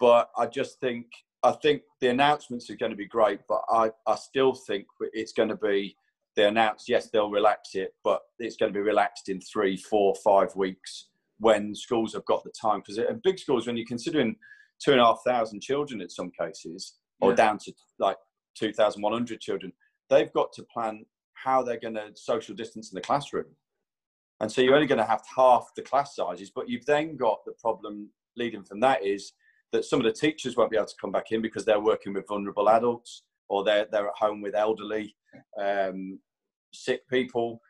but 0.00 0.30
I 0.36 0.46
just 0.46 0.80
think 0.80 1.06
I 1.42 1.52
think 1.52 1.82
the 2.00 2.08
announcements 2.08 2.68
are 2.70 2.76
going 2.76 2.90
to 2.90 2.96
be 2.96 3.06
great, 3.06 3.40
but 3.48 3.62
I, 3.70 3.90
I 4.06 4.16
still 4.16 4.52
think 4.52 4.86
it's 5.12 5.32
going 5.32 5.48
to 5.50 5.56
be 5.56 5.96
they 6.36 6.46
announce 6.46 6.88
yes 6.88 7.10
they'll 7.10 7.30
relax 7.30 7.74
it, 7.74 7.94
but 8.04 8.22
it's 8.38 8.56
going 8.56 8.72
to 8.72 8.76
be 8.76 8.82
relaxed 8.82 9.28
in 9.28 9.40
three, 9.40 9.76
four, 9.76 10.14
five 10.24 10.54
weeks 10.56 11.08
when 11.38 11.74
schools 11.74 12.12
have 12.14 12.24
got 12.24 12.44
the 12.44 12.52
time. 12.60 12.80
Because 12.80 12.98
in 12.98 13.20
big 13.22 13.38
schools, 13.38 13.66
when 13.66 13.76
you're 13.76 13.86
considering 13.86 14.36
two 14.82 14.92
and 14.92 15.00
a 15.00 15.04
half 15.04 15.20
thousand 15.26 15.60
children 15.60 16.00
in 16.00 16.08
some 16.08 16.30
cases, 16.30 16.94
or 17.20 17.30
yeah. 17.30 17.36
down 17.36 17.58
to 17.58 17.72
like 17.98 18.16
two 18.54 18.72
thousand 18.72 19.02
one 19.02 19.12
hundred 19.12 19.40
children, 19.40 19.72
they've 20.08 20.32
got 20.32 20.52
to 20.54 20.62
plan 20.64 21.04
how 21.34 21.62
they're 21.62 21.80
going 21.80 21.94
to 21.94 22.10
social 22.14 22.54
distance 22.54 22.90
in 22.90 22.94
the 22.94 23.00
classroom. 23.00 23.46
And 24.40 24.50
so 24.50 24.62
you're 24.62 24.74
only 24.74 24.86
going 24.86 24.98
to 24.98 25.04
have 25.04 25.22
half 25.36 25.70
the 25.74 25.82
class 25.82 26.16
sizes, 26.16 26.50
but 26.54 26.68
you've 26.68 26.86
then 26.86 27.16
got 27.16 27.44
the 27.44 27.52
problem 27.52 28.10
leading 28.36 28.62
from 28.62 28.80
that 28.80 29.04
is 29.04 29.32
that 29.72 29.84
some 29.84 30.00
of 30.00 30.06
the 30.06 30.12
teachers 30.12 30.56
won't 30.56 30.70
be 30.70 30.76
able 30.76 30.86
to 30.86 30.94
come 31.00 31.12
back 31.12 31.32
in 31.32 31.42
because 31.42 31.64
they're 31.64 31.80
working 31.80 32.12
with 32.12 32.26
vulnerable 32.28 32.68
adults 32.68 33.22
or 33.48 33.64
they're, 33.64 33.86
they're 33.90 34.08
at 34.08 34.16
home 34.16 34.40
with 34.40 34.54
elderly, 34.54 35.14
um, 35.60 36.18
sick 36.72 37.08
people. 37.08 37.60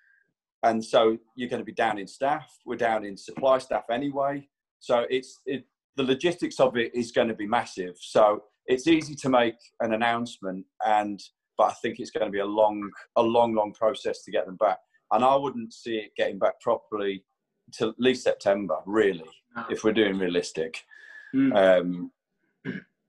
And 0.62 0.84
so 0.84 1.16
you're 1.34 1.48
going 1.48 1.60
to 1.60 1.64
be 1.64 1.72
down 1.72 1.98
in 1.98 2.06
staff. 2.06 2.50
We're 2.66 2.76
down 2.76 3.04
in 3.04 3.16
supply 3.16 3.58
staff 3.58 3.84
anyway. 3.90 4.48
So 4.78 5.06
it's 5.10 5.40
it, 5.46 5.64
the 5.96 6.02
logistics 6.02 6.60
of 6.60 6.76
it 6.76 6.94
is 6.94 7.12
going 7.12 7.28
to 7.28 7.34
be 7.34 7.46
massive. 7.46 7.96
So 7.98 8.44
it's 8.66 8.86
easy 8.86 9.14
to 9.16 9.28
make 9.28 9.56
an 9.80 9.94
announcement, 9.94 10.64
and 10.86 11.20
but 11.58 11.70
I 11.70 11.74
think 11.82 11.98
it's 11.98 12.10
going 12.10 12.26
to 12.26 12.32
be 12.32 12.38
a 12.38 12.46
long, 12.46 12.90
a 13.16 13.22
long, 13.22 13.54
long 13.54 13.72
process 13.72 14.22
to 14.22 14.30
get 14.30 14.46
them 14.46 14.56
back. 14.56 14.78
And 15.12 15.24
I 15.24 15.34
wouldn't 15.34 15.74
see 15.74 15.96
it 15.96 16.12
getting 16.16 16.38
back 16.38 16.60
properly 16.60 17.24
till 17.72 17.90
at 17.90 17.98
least 17.98 18.22
September, 18.22 18.76
really, 18.86 19.28
if 19.68 19.84
we're 19.84 19.92
doing 19.92 20.18
realistic. 20.18 20.82
Mm. 21.34 21.80
Um, 21.80 22.10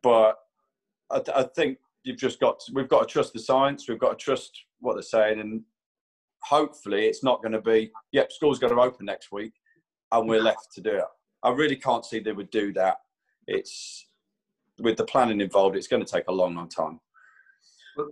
but 0.04 0.38
I, 1.10 1.20
th- 1.20 1.38
I, 1.38 1.44
think 1.44 1.78
you've 2.04 2.18
just 2.18 2.40
got 2.40 2.60
to, 2.62 2.72
we've 2.74 2.88
got 2.88 3.08
to 3.08 3.12
trust 3.12 3.34
the 3.34 3.40
science. 3.40 3.88
We've 3.88 4.00
got 4.00 4.18
to 4.18 4.24
trust 4.24 4.66
what 4.80 4.94
they're 4.94 5.04
saying, 5.04 5.40
and 5.40 5.62
hopefully, 6.44 7.06
it's 7.06 7.24
not 7.24 7.42
going 7.42 7.54
to 7.54 7.62
be. 7.62 7.92
Yep, 8.12 8.32
school's 8.32 8.60
going 8.60 8.74
to 8.74 8.82
open 8.82 9.06
next 9.06 9.32
week, 9.32 9.54
and 10.12 10.28
we're 10.28 10.42
left 10.42 10.72
to 10.76 10.82
do 10.82 10.92
it. 10.92 11.06
I 11.44 11.50
really 11.50 11.76
can't 11.76 12.06
see 12.06 12.20
they 12.20 12.32
would 12.32 12.52
do 12.52 12.74
that. 12.74 12.98
It's 13.48 14.08
with 14.80 14.98
the 14.98 15.06
planning 15.06 15.42
involved. 15.42 15.76
It's 15.76 15.88
going 15.88 16.04
to 16.04 16.12
take 16.12 16.28
a 16.28 16.32
long, 16.32 16.56
long 16.56 16.70
time. 16.70 17.00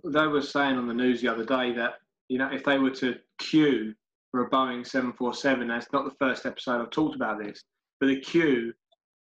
They 0.04 0.26
were 0.26 0.42
saying 0.42 0.76
on 0.76 0.86
the 0.86 0.94
news 0.94 1.20
the 1.22 1.28
other 1.28 1.44
day 1.44 1.72
that 1.72 1.94
you 2.28 2.38
know 2.38 2.50
if 2.52 2.64
they 2.64 2.78
were 2.78 2.90
to 2.90 3.16
queue 3.38 3.94
for 4.30 4.42
a 4.44 4.50
Boeing 4.50 4.86
747, 4.86 5.66
that's 5.66 5.92
not 5.92 6.04
the 6.04 6.14
first 6.18 6.46
episode 6.46 6.80
I've 6.80 6.90
talked 6.90 7.16
about 7.16 7.42
this, 7.42 7.64
but 7.98 8.06
the 8.06 8.20
queue 8.20 8.72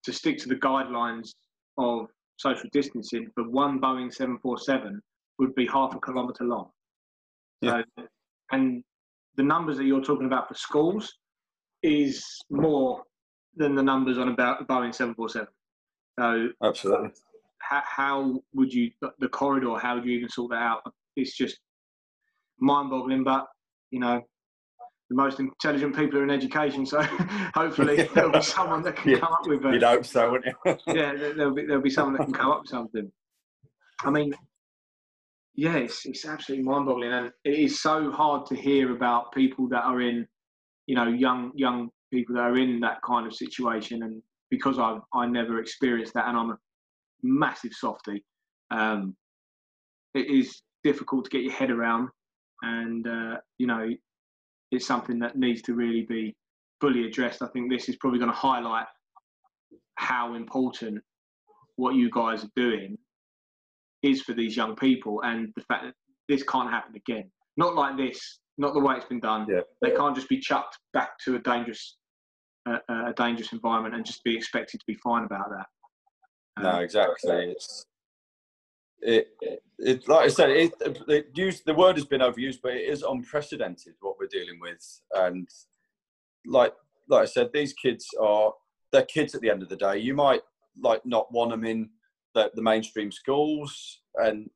to 0.04 0.14
stick 0.14 0.38
to 0.40 0.50
the 0.50 0.56
guidelines 0.56 1.30
of 1.78 2.08
social 2.38 2.70
distancing 2.72 3.30
for 3.36 3.48
one 3.50 3.80
Boeing 3.80 4.14
747 4.14 5.02
would 5.40 5.54
be 5.56 5.68
half 5.68 5.96
a 5.96 6.00
kilometre 6.00 6.44
long. 6.44 6.70
Yeah. 7.62 7.82
So, 7.98 8.06
and 8.52 8.84
the 9.38 9.44
numbers 9.44 9.78
that 9.78 9.86
you're 9.86 10.04
talking 10.04 10.26
about 10.26 10.48
for 10.48 10.56
schools 10.56 11.14
is 11.84 12.26
more 12.50 13.04
than 13.56 13.76
the 13.76 13.84
numbers 13.84 14.18
on 14.18 14.30
about 14.30 14.68
Boeing 14.68 14.94
747. 14.94 15.48
So 16.20 16.50
absolutely. 16.64 17.10
How, 17.60 17.84
how 17.86 18.42
would 18.54 18.74
you 18.74 18.92
the 19.20 19.30
corridor? 19.30 19.78
How 19.78 19.96
would 19.96 20.06
you 20.06 20.12
even 20.12 20.30
sort 20.30 20.52
that 20.52 20.62
out? 20.62 20.82
It's 21.16 21.36
just 21.38 21.60
mind-boggling. 22.60 23.24
But 23.24 23.48
you 23.92 24.00
know, 24.00 24.22
the 25.12 25.16
most 25.18 25.42
intelligent 25.42 25.94
people 25.94 26.20
are 26.20 26.24
in 26.24 26.32
education. 26.32 26.86
So 26.86 27.02
hopefully 27.54 28.08
there'll 28.16 28.32
be 28.32 28.42
someone 28.42 28.82
that 28.84 28.96
can 28.96 29.12
yeah, 29.12 29.20
come 29.20 29.34
up 29.34 29.46
with. 29.46 29.66
A, 29.66 29.74
You'd 29.74 29.84
hope 29.84 30.06
so, 30.06 30.32
wouldn't 30.32 30.56
you? 30.66 30.78
yeah, 30.88 31.14
there'll 31.14 31.54
be 31.54 31.66
there'll 31.66 31.82
be 31.82 31.90
someone 31.90 32.14
that 32.14 32.24
can 32.24 32.34
come 32.34 32.50
up 32.50 32.62
with 32.62 32.70
something. 32.70 33.12
I 34.06 34.10
mean, 34.10 34.34
yeah, 35.54 35.76
it's, 35.76 36.06
it's 36.06 36.26
absolutely 36.26 36.64
mind-boggling, 36.64 37.12
and 37.12 37.32
it 37.44 37.60
is 37.60 37.82
so 37.82 38.10
hard 38.10 38.46
to 38.48 38.56
hear 38.56 38.96
about 38.96 39.34
people 39.34 39.68
that 39.68 39.84
are 39.84 40.00
in, 40.00 40.26
you 40.88 40.96
know, 40.96 41.10
young 41.10 41.52
young 41.56 41.90
people 42.14 42.36
that 42.36 42.44
are 42.44 42.58
in 42.58 42.80
that 42.80 43.00
kind 43.06 43.28
of 43.28 43.36
situation, 43.36 44.04
and 44.04 44.24
because 44.50 44.80
I 44.80 44.98
I 45.14 45.26
never 45.26 45.60
experienced 45.60 46.14
that, 46.14 46.30
and 46.30 46.38
I'm 46.38 46.52
a 46.52 46.58
massive 47.22 47.74
softy, 47.74 48.24
um, 48.72 49.14
it 50.14 50.28
is 50.28 50.62
difficult 50.86 51.26
to 51.26 51.32
get 51.32 51.44
your 51.44 51.52
head 51.52 51.70
around, 51.70 52.08
and 52.62 53.06
uh, 53.06 53.38
you 53.58 53.68
know, 53.68 53.90
it's 54.72 54.88
something 54.88 55.20
that 55.20 55.38
needs 55.38 55.62
to 55.64 55.74
really 55.74 56.04
be 56.04 56.36
fully 56.80 57.06
addressed. 57.06 57.42
I 57.42 57.48
think 57.48 57.70
this 57.70 57.90
is 57.90 57.98
probably 57.98 58.20
going 58.20 58.32
to 58.32 58.38
highlight 58.38 58.88
how 59.96 60.34
important 60.34 61.02
what 61.76 61.96
you 61.96 62.10
guys 62.10 62.44
are 62.44 62.52
doing 62.56 62.98
is 64.02 64.22
for 64.22 64.34
these 64.34 64.58
young 64.58 64.76
people 64.76 65.22
and 65.24 65.50
the 65.56 65.64
fact 65.64 65.84
that 65.84 65.94
this 66.28 66.44
can't 66.44 66.70
happen 66.70 66.96
again. 66.96 67.30
Not 67.58 67.76
like 67.76 67.98
this, 67.98 68.40
not 68.58 68.74
the 68.74 68.80
way 68.80 68.96
it's 68.96 69.06
been 69.06 69.20
done. 69.20 69.46
Yeah. 69.50 69.62
They 69.82 69.92
can't 69.92 70.16
just 70.16 70.30
be 70.30 70.40
chucked 70.40 70.80
back 70.94 71.12
to 71.26 71.36
a 71.36 71.40
dangerous, 71.40 71.98
uh, 72.68 72.78
a 72.90 73.14
dangerous 73.16 73.52
environment 73.52 73.96
and 73.96 74.06
just 74.06 74.24
be 74.24 74.36
expected 74.36 74.80
to 74.80 74.86
be 74.88 74.96
fine 74.96 75.24
about 75.24 75.50
that. 75.50 75.66
Um, 76.58 76.64
no, 76.64 76.80
exactly. 76.80 77.52
It's 77.52 77.86
it, 79.02 79.30
it, 79.80 80.08
like 80.08 80.26
I 80.26 80.28
said, 80.28 80.50
it, 80.52 80.74
it 81.08 81.28
used, 81.34 81.66
the 81.66 81.74
word 81.74 81.98
has 81.98 82.06
been 82.06 82.22
overused, 82.22 82.60
but 82.62 82.74
it 82.74 82.88
is 82.88 83.02
unprecedented 83.02 83.94
what 84.00 84.16
we're 84.20 84.28
dealing 84.28 84.60
with. 84.60 85.02
And 85.14 85.48
like, 86.46 86.74
like 87.10 87.24
I 87.24 87.26
said, 87.26 87.50
these 87.54 87.74
kids 87.74 88.08
are 88.20 88.54
they're 88.92 89.04
kids 89.04 89.34
at 89.34 89.42
the 89.42 89.50
end 89.50 89.64
of 89.64 89.70
the 89.70 89.76
day. 89.76 89.98
You 89.98 90.14
might 90.14 90.42
like 90.82 91.06
not 91.06 91.32
want 91.32 91.52
them 91.52 91.66
in 91.66 91.90
the, 92.36 92.52
the 92.54 92.62
mainstream 92.62 93.12
schools, 93.12 94.02
and 94.16 94.50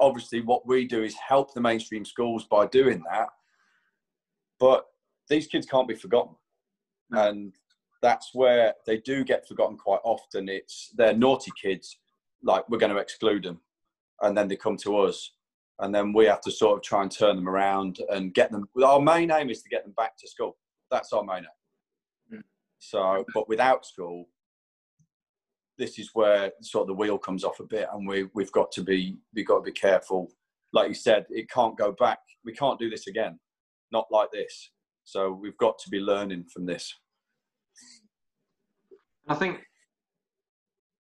obviously, 0.00 0.40
what 0.40 0.66
we 0.66 0.86
do 0.86 1.02
is 1.02 1.14
help 1.14 1.54
the 1.54 1.60
mainstream 1.60 2.04
schools 2.04 2.44
by 2.44 2.66
doing 2.66 3.02
that. 3.10 3.28
But 4.58 4.86
these 5.28 5.46
kids 5.46 5.66
can't 5.66 5.88
be 5.88 5.94
forgotten, 5.94 6.34
and 7.12 7.54
that's 8.02 8.30
where 8.34 8.74
they 8.86 8.98
do 8.98 9.24
get 9.24 9.46
forgotten 9.46 9.76
quite 9.76 10.00
often. 10.04 10.48
It's 10.48 10.90
they're 10.96 11.16
naughty 11.16 11.52
kids, 11.60 11.98
like 12.42 12.68
we're 12.68 12.78
going 12.78 12.94
to 12.94 12.98
exclude 12.98 13.44
them 13.44 13.60
and 14.22 14.36
then 14.36 14.48
they 14.48 14.56
come 14.56 14.76
to 14.78 14.98
us. 14.98 15.32
And 15.78 15.94
then 15.94 16.12
we 16.12 16.24
have 16.24 16.40
to 16.42 16.50
sort 16.50 16.78
of 16.78 16.82
try 16.82 17.02
and 17.02 17.10
turn 17.10 17.36
them 17.36 17.48
around 17.48 17.98
and 18.08 18.32
get 18.32 18.50
them 18.50 18.66
our 18.82 19.00
main 19.00 19.30
aim 19.30 19.50
is 19.50 19.62
to 19.62 19.68
get 19.68 19.84
them 19.84 19.92
back 19.96 20.16
to 20.18 20.28
school. 20.28 20.56
That's 20.90 21.12
our 21.12 21.22
main 21.22 21.44
aim. 21.44 22.38
Mm. 22.38 22.42
so 22.78 23.24
but 23.34 23.48
without 23.48 23.84
school 23.86 24.26
this 25.78 25.98
is 25.98 26.10
where 26.14 26.50
sort 26.62 26.82
of 26.82 26.88
the 26.88 26.94
wheel 26.94 27.18
comes 27.18 27.44
off 27.44 27.60
a 27.60 27.64
bit 27.64 27.86
and 27.92 28.08
we 28.08 28.26
we've 28.34 28.52
got 28.52 28.72
to 28.72 28.82
be 28.82 29.18
we've 29.34 29.46
got 29.46 29.56
to 29.56 29.62
be 29.62 29.72
careful. 29.72 30.28
Like 30.72 30.88
you 30.88 30.94
said 30.94 31.26
it 31.30 31.50
can't 31.50 31.76
go 31.76 31.92
back. 31.92 32.18
We 32.44 32.52
can't 32.52 32.78
do 32.78 32.88
this 32.88 33.06
again. 33.06 33.38
Not 33.92 34.06
like 34.10 34.30
this. 34.32 34.70
So 35.04 35.30
we've 35.30 35.56
got 35.58 35.78
to 35.80 35.90
be 35.90 36.00
learning 36.00 36.46
from 36.52 36.66
this. 36.66 36.92
I 39.28 39.34
think 39.34 39.60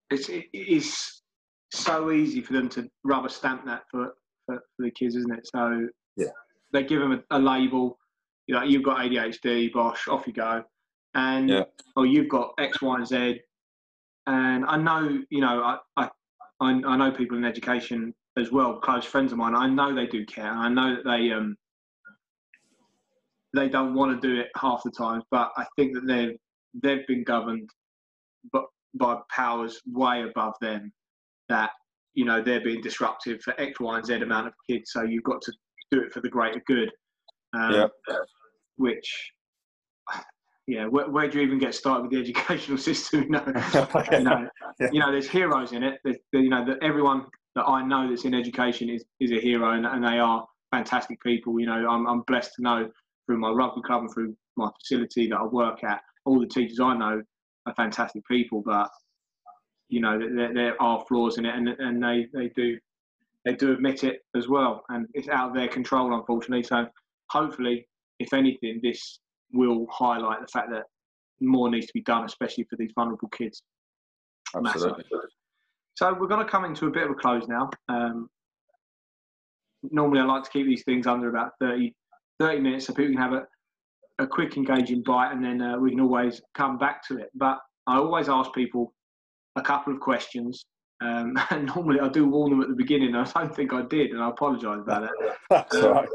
it's 0.10 0.30
it 0.30 0.48
is 0.54 1.22
so 1.72 2.12
easy 2.12 2.42
for 2.42 2.54
them 2.54 2.70
to 2.70 2.90
rubber 3.04 3.30
stamp 3.30 3.66
that 3.66 3.84
for, 3.90 4.14
for, 4.46 4.56
for 4.56 4.84
the 4.84 4.92
kids, 4.92 5.16
isn't 5.16 5.34
it? 5.34 5.48
So 5.54 5.88
yeah, 6.18 6.28
they 6.74 6.84
give 6.84 7.00
them 7.00 7.12
a, 7.12 7.38
a, 7.38 7.40
label. 7.40 7.98
You 8.48 8.56
know, 8.56 8.64
you've 8.64 8.84
got 8.84 8.98
ADHD, 8.98 9.72
bosh, 9.72 10.08
off 10.08 10.26
you 10.26 10.34
go, 10.34 10.64
and 11.14 11.50
yeah. 11.50 11.64
or 11.96 12.06
you've 12.06 12.30
got 12.30 12.54
X, 12.60 12.82
Y, 12.82 12.96
and 12.96 13.08
Z. 13.08 13.42
And 14.28 14.66
I 14.66 14.78
know, 14.78 15.22
you 15.30 15.42
know, 15.42 15.62
I, 15.64 15.78
I 15.98 16.10
I 16.62 16.98
know 16.98 17.12
people 17.12 17.38
in 17.38 17.46
education 17.46 18.14
as 18.38 18.52
well, 18.52 18.80
close 18.80 19.06
friends 19.06 19.32
of 19.32 19.38
mine. 19.38 19.56
I 19.56 19.68
know 19.68 19.94
they 19.94 20.08
do 20.08 20.26
care. 20.26 20.52
I 20.52 20.70
know 20.70 20.96
that 20.96 21.06
they 21.06 21.32
um 21.32 21.56
they 23.56 23.68
don't 23.68 23.96
want 23.96 24.20
to 24.20 24.28
do 24.28 24.40
it 24.40 24.48
half 24.56 24.82
the 24.84 24.92
time, 24.92 25.24
but 25.32 25.52
I 25.58 25.66
think 25.76 25.94
that 25.94 26.06
they've 26.06 26.38
they've 26.82 27.08
been 27.08 27.24
governed, 27.24 27.70
but 28.52 28.66
by 28.96 29.18
powers 29.30 29.80
way 29.86 30.24
above 30.24 30.56
them 30.62 30.92
that 31.50 31.72
you 32.14 32.26
know 32.26 32.42
they're 32.42 32.64
being 32.64 32.82
disruptive 32.82 33.42
for 33.42 33.60
X, 33.60 33.80
Y, 33.80 33.98
and 33.98 34.06
Z 34.06 34.16
amount 34.16 34.48
of 34.48 34.54
kids. 34.70 34.92
So 34.92 35.04
you've 35.04 35.24
got 35.24 35.42
to 35.42 35.52
do 35.92 36.02
it 36.02 36.14
for 36.14 36.22
the 36.22 36.30
greater 36.30 36.62
good. 36.68 36.92
Um, 37.54 37.74
yeah. 37.74 37.88
Which, 38.78 39.32
yeah, 40.68 40.86
where, 40.86 41.10
where, 41.10 41.28
do 41.28 41.40
you 41.40 41.46
even 41.46 41.60
get 41.60 41.74
started 41.76 42.04
with 42.04 42.12
the 42.12 42.20
educational 42.22 42.78
system? 42.78 43.24
You 43.24 43.30
know, 43.30 43.44
you, 44.12 44.20
know 44.24 44.48
yeah. 44.80 44.88
you 44.92 45.00
know, 45.00 45.12
there's 45.12 45.30
heroes 45.30 45.74
in 45.74 45.84
it. 45.84 46.00
There's, 46.04 46.18
you 46.32 46.50
know, 46.50 46.66
that 46.66 46.78
everyone 46.82 47.26
that 47.56 47.66
I 47.66 47.86
know 47.86 48.10
that's 48.10 48.26
in 48.26 48.34
education 48.34 48.90
is 48.90 49.04
is 49.20 49.32
a 49.32 49.40
hero, 49.40 49.72
and, 49.74 49.86
and 49.86 50.04
they 50.04 50.20
are 50.20 50.46
fantastic 50.72 51.22
people. 51.22 51.60
You 51.60 51.66
know, 51.66 51.90
I'm 51.90 52.08
I'm 52.08 52.22
blessed 52.22 52.54
to 52.56 52.62
know 52.62 52.90
through 53.26 53.40
my 53.40 53.50
rugby 53.50 53.82
club 53.82 54.02
and 54.02 54.14
through 54.14 54.36
my 54.56 54.70
facility 54.80 55.28
that 55.30 55.38
I 55.38 55.44
work 55.44 55.84
at. 55.84 56.02
All 56.26 56.40
the 56.40 56.48
teachers 56.48 56.80
I 56.80 56.96
know 56.96 57.22
are 57.66 57.74
fantastic 57.76 58.24
people, 58.28 58.62
but 58.66 58.90
you 59.90 60.02
know 60.02 60.20
there, 60.20 60.54
there 60.54 60.82
are 60.82 61.04
flaws 61.08 61.38
in 61.38 61.46
it, 61.46 61.56
and 61.56 61.68
and 61.68 62.02
they 62.02 62.28
they 62.34 62.50
do 62.50 62.78
they 63.46 63.54
do 63.54 63.74
admit 63.74 64.04
it 64.04 64.22
as 64.36 64.48
well, 64.48 64.84
and 64.90 65.08
it's 65.14 65.30
out 65.30 65.50
of 65.50 65.56
their 65.56 65.68
control, 65.68 66.14
unfortunately. 66.14 66.64
So 66.64 66.88
hopefully 67.30 67.88
if 68.20 68.34
anything, 68.34 68.80
this 68.84 69.20
will 69.52 69.88
highlight 69.90 70.42
the 70.42 70.48
fact 70.48 70.70
that 70.72 70.84
more 71.42 71.70
needs 71.70 71.88
to 71.88 71.94
be 71.94 72.02
done, 72.02 72.26
especially 72.26 72.66
for 72.70 72.76
these 72.76 72.92
vulnerable 72.94 73.30
kids. 73.30 73.64
Absolutely. 74.56 75.04
Massive. 75.12 75.30
So 75.96 76.14
we're 76.20 76.28
going 76.28 76.46
to 76.46 76.52
come 76.52 76.66
into 76.66 76.88
a 76.88 76.92
bit 76.92 77.04
of 77.04 77.12
a 77.12 77.16
close 77.16 77.48
now. 77.48 77.70
Um, 77.88 78.30
normally, 79.84 80.20
I 80.20 80.26
like 80.26 80.44
to 80.44 80.50
keep 80.50 80.66
these 80.66 80.84
things 80.84 81.08
under 81.08 81.30
about 81.30 81.52
30, 81.60 81.94
30 82.40 82.60
minutes 82.60 82.88
so 82.88 82.94
people 82.94 83.14
can 83.14 83.22
have 83.22 83.34
a, 83.34 83.48
a 84.20 84.28
quick, 84.28 84.58
engaging 84.58 85.02
bite, 85.04 85.32
and 85.32 85.44
then 85.44 85.62
uh, 85.62 85.78
we 85.78 85.92
can 85.92 86.02
always 86.02 86.42
come 86.56 86.78
back 86.78 87.06
to 87.08 87.18
it. 87.18 87.30
But 87.36 87.58
I 87.88 87.98
always 87.98 88.30
ask 88.30 88.54
people 88.54 88.94
a 89.56 89.62
couple 89.62 89.94
of 89.94 90.00
questions. 90.00 90.66
Um, 91.02 91.38
and 91.50 91.68
normally 91.68 92.00
I 92.00 92.10
do 92.10 92.28
warn 92.28 92.52
them 92.52 92.62
at 92.62 92.70
the 92.70 92.76
beginning. 92.76 93.16
I 93.16 93.24
don't 93.24 93.56
think 93.56 93.74
I 93.74 93.84
did, 93.84 94.12
and 94.12 94.22
I 94.22 94.30
apologise 94.30 94.80
about 94.82 95.04
that. 95.04 95.38
That's 95.50 95.76
um, 95.76 96.06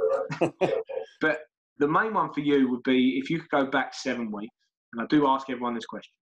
right. 0.40 0.72
but 1.20 1.38
the 1.78 1.88
main 1.88 2.14
one 2.14 2.32
for 2.32 2.40
you 2.40 2.70
would 2.70 2.82
be 2.82 3.18
if 3.22 3.30
you 3.30 3.40
could 3.40 3.50
go 3.50 3.66
back 3.66 3.94
seven 3.94 4.30
weeks, 4.30 4.54
and 4.92 5.02
I 5.02 5.06
do 5.06 5.26
ask 5.26 5.50
everyone 5.50 5.74
this 5.74 5.86
question, 5.86 6.12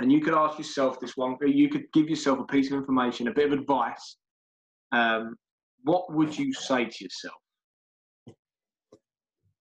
and 0.00 0.12
you 0.12 0.20
could 0.20 0.34
ask 0.34 0.58
yourself 0.58 1.00
this 1.00 1.16
one, 1.16 1.36
you 1.44 1.68
could 1.68 1.84
give 1.92 2.08
yourself 2.08 2.38
a 2.38 2.44
piece 2.44 2.70
of 2.70 2.76
information, 2.76 3.28
a 3.28 3.32
bit 3.32 3.52
of 3.52 3.58
advice. 3.58 4.16
Um, 4.92 5.36
what 5.84 6.12
would 6.12 6.36
you 6.36 6.52
say 6.52 6.84
to 6.84 7.04
yourself? 7.04 7.34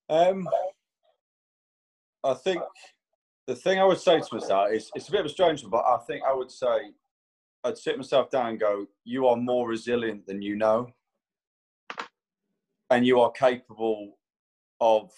Um, 0.10 0.48
I 2.24 2.34
think 2.34 2.62
the 3.48 3.56
thing 3.56 3.80
I 3.80 3.86
would 3.86 4.00
say 4.00 4.20
to 4.20 4.28
myself 4.32 4.72
is 4.72 4.90
it's 4.96 5.08
a 5.08 5.12
bit 5.12 5.20
of 5.20 5.28
a 5.28 5.30
strange 5.30 5.62
one, 5.64 5.72
but 5.72 5.86
I 5.86 5.98
think 6.08 6.24
I 6.28 6.34
would 6.34 6.52
say 6.52 6.94
I'd 7.64 7.78
sit 7.78 7.98
myself 7.98 8.30
down 8.30 8.48
and 8.48 8.60
go, 8.60 8.88
"You 9.04 9.28
are 9.28 9.36
more 9.36 9.68
resilient 9.68 10.26
than 10.26 10.42
you 10.42 10.56
know, 10.56 10.94
and 12.90 13.06
you 13.06 13.20
are 13.20 13.32
capable 13.32 14.18
of 14.82 15.12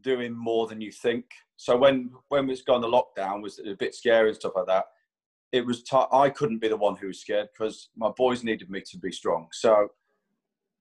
doing 0.00 0.32
more 0.32 0.66
than 0.66 0.80
you 0.80 0.90
think." 0.90 1.26
So 1.56 1.76
when 1.76 2.12
when 2.28 2.48
it's 2.48 2.62
gone 2.62 2.80
the 2.80 2.88
lockdown 2.88 3.42
was 3.42 3.58
a 3.58 3.74
bit 3.74 3.94
scary 3.94 4.28
and 4.28 4.36
stuff 4.36 4.52
like 4.56 4.66
that. 4.66 4.86
It 5.52 5.64
was 5.64 5.84
I 6.12 6.30
couldn't 6.30 6.58
be 6.58 6.68
the 6.68 6.76
one 6.76 6.96
who 6.96 7.06
was 7.08 7.20
scared 7.20 7.48
because 7.52 7.90
my 7.96 8.10
boys 8.16 8.42
needed 8.42 8.70
me 8.70 8.80
to 8.90 8.98
be 8.98 9.12
strong. 9.12 9.48
So, 9.52 9.88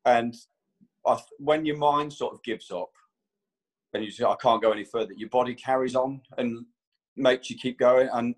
and 0.06 0.34
I, 1.06 1.22
when 1.38 1.64
your 1.64 1.78
mind 1.78 2.12
sort 2.12 2.34
of 2.34 2.42
gives 2.42 2.72
up 2.72 2.90
and 3.94 4.04
you 4.04 4.12
say, 4.12 4.26
I 4.26 4.36
can't 4.42 4.62
go 4.62 4.72
any 4.72 4.84
further, 4.84 5.14
your 5.14 5.30
body 5.30 5.54
carries 5.54 5.96
on 5.96 6.22
and 6.38 6.66
makes 7.16 7.50
you 7.50 7.58
keep 7.58 7.78
going. 7.78 8.10
And 8.12 8.36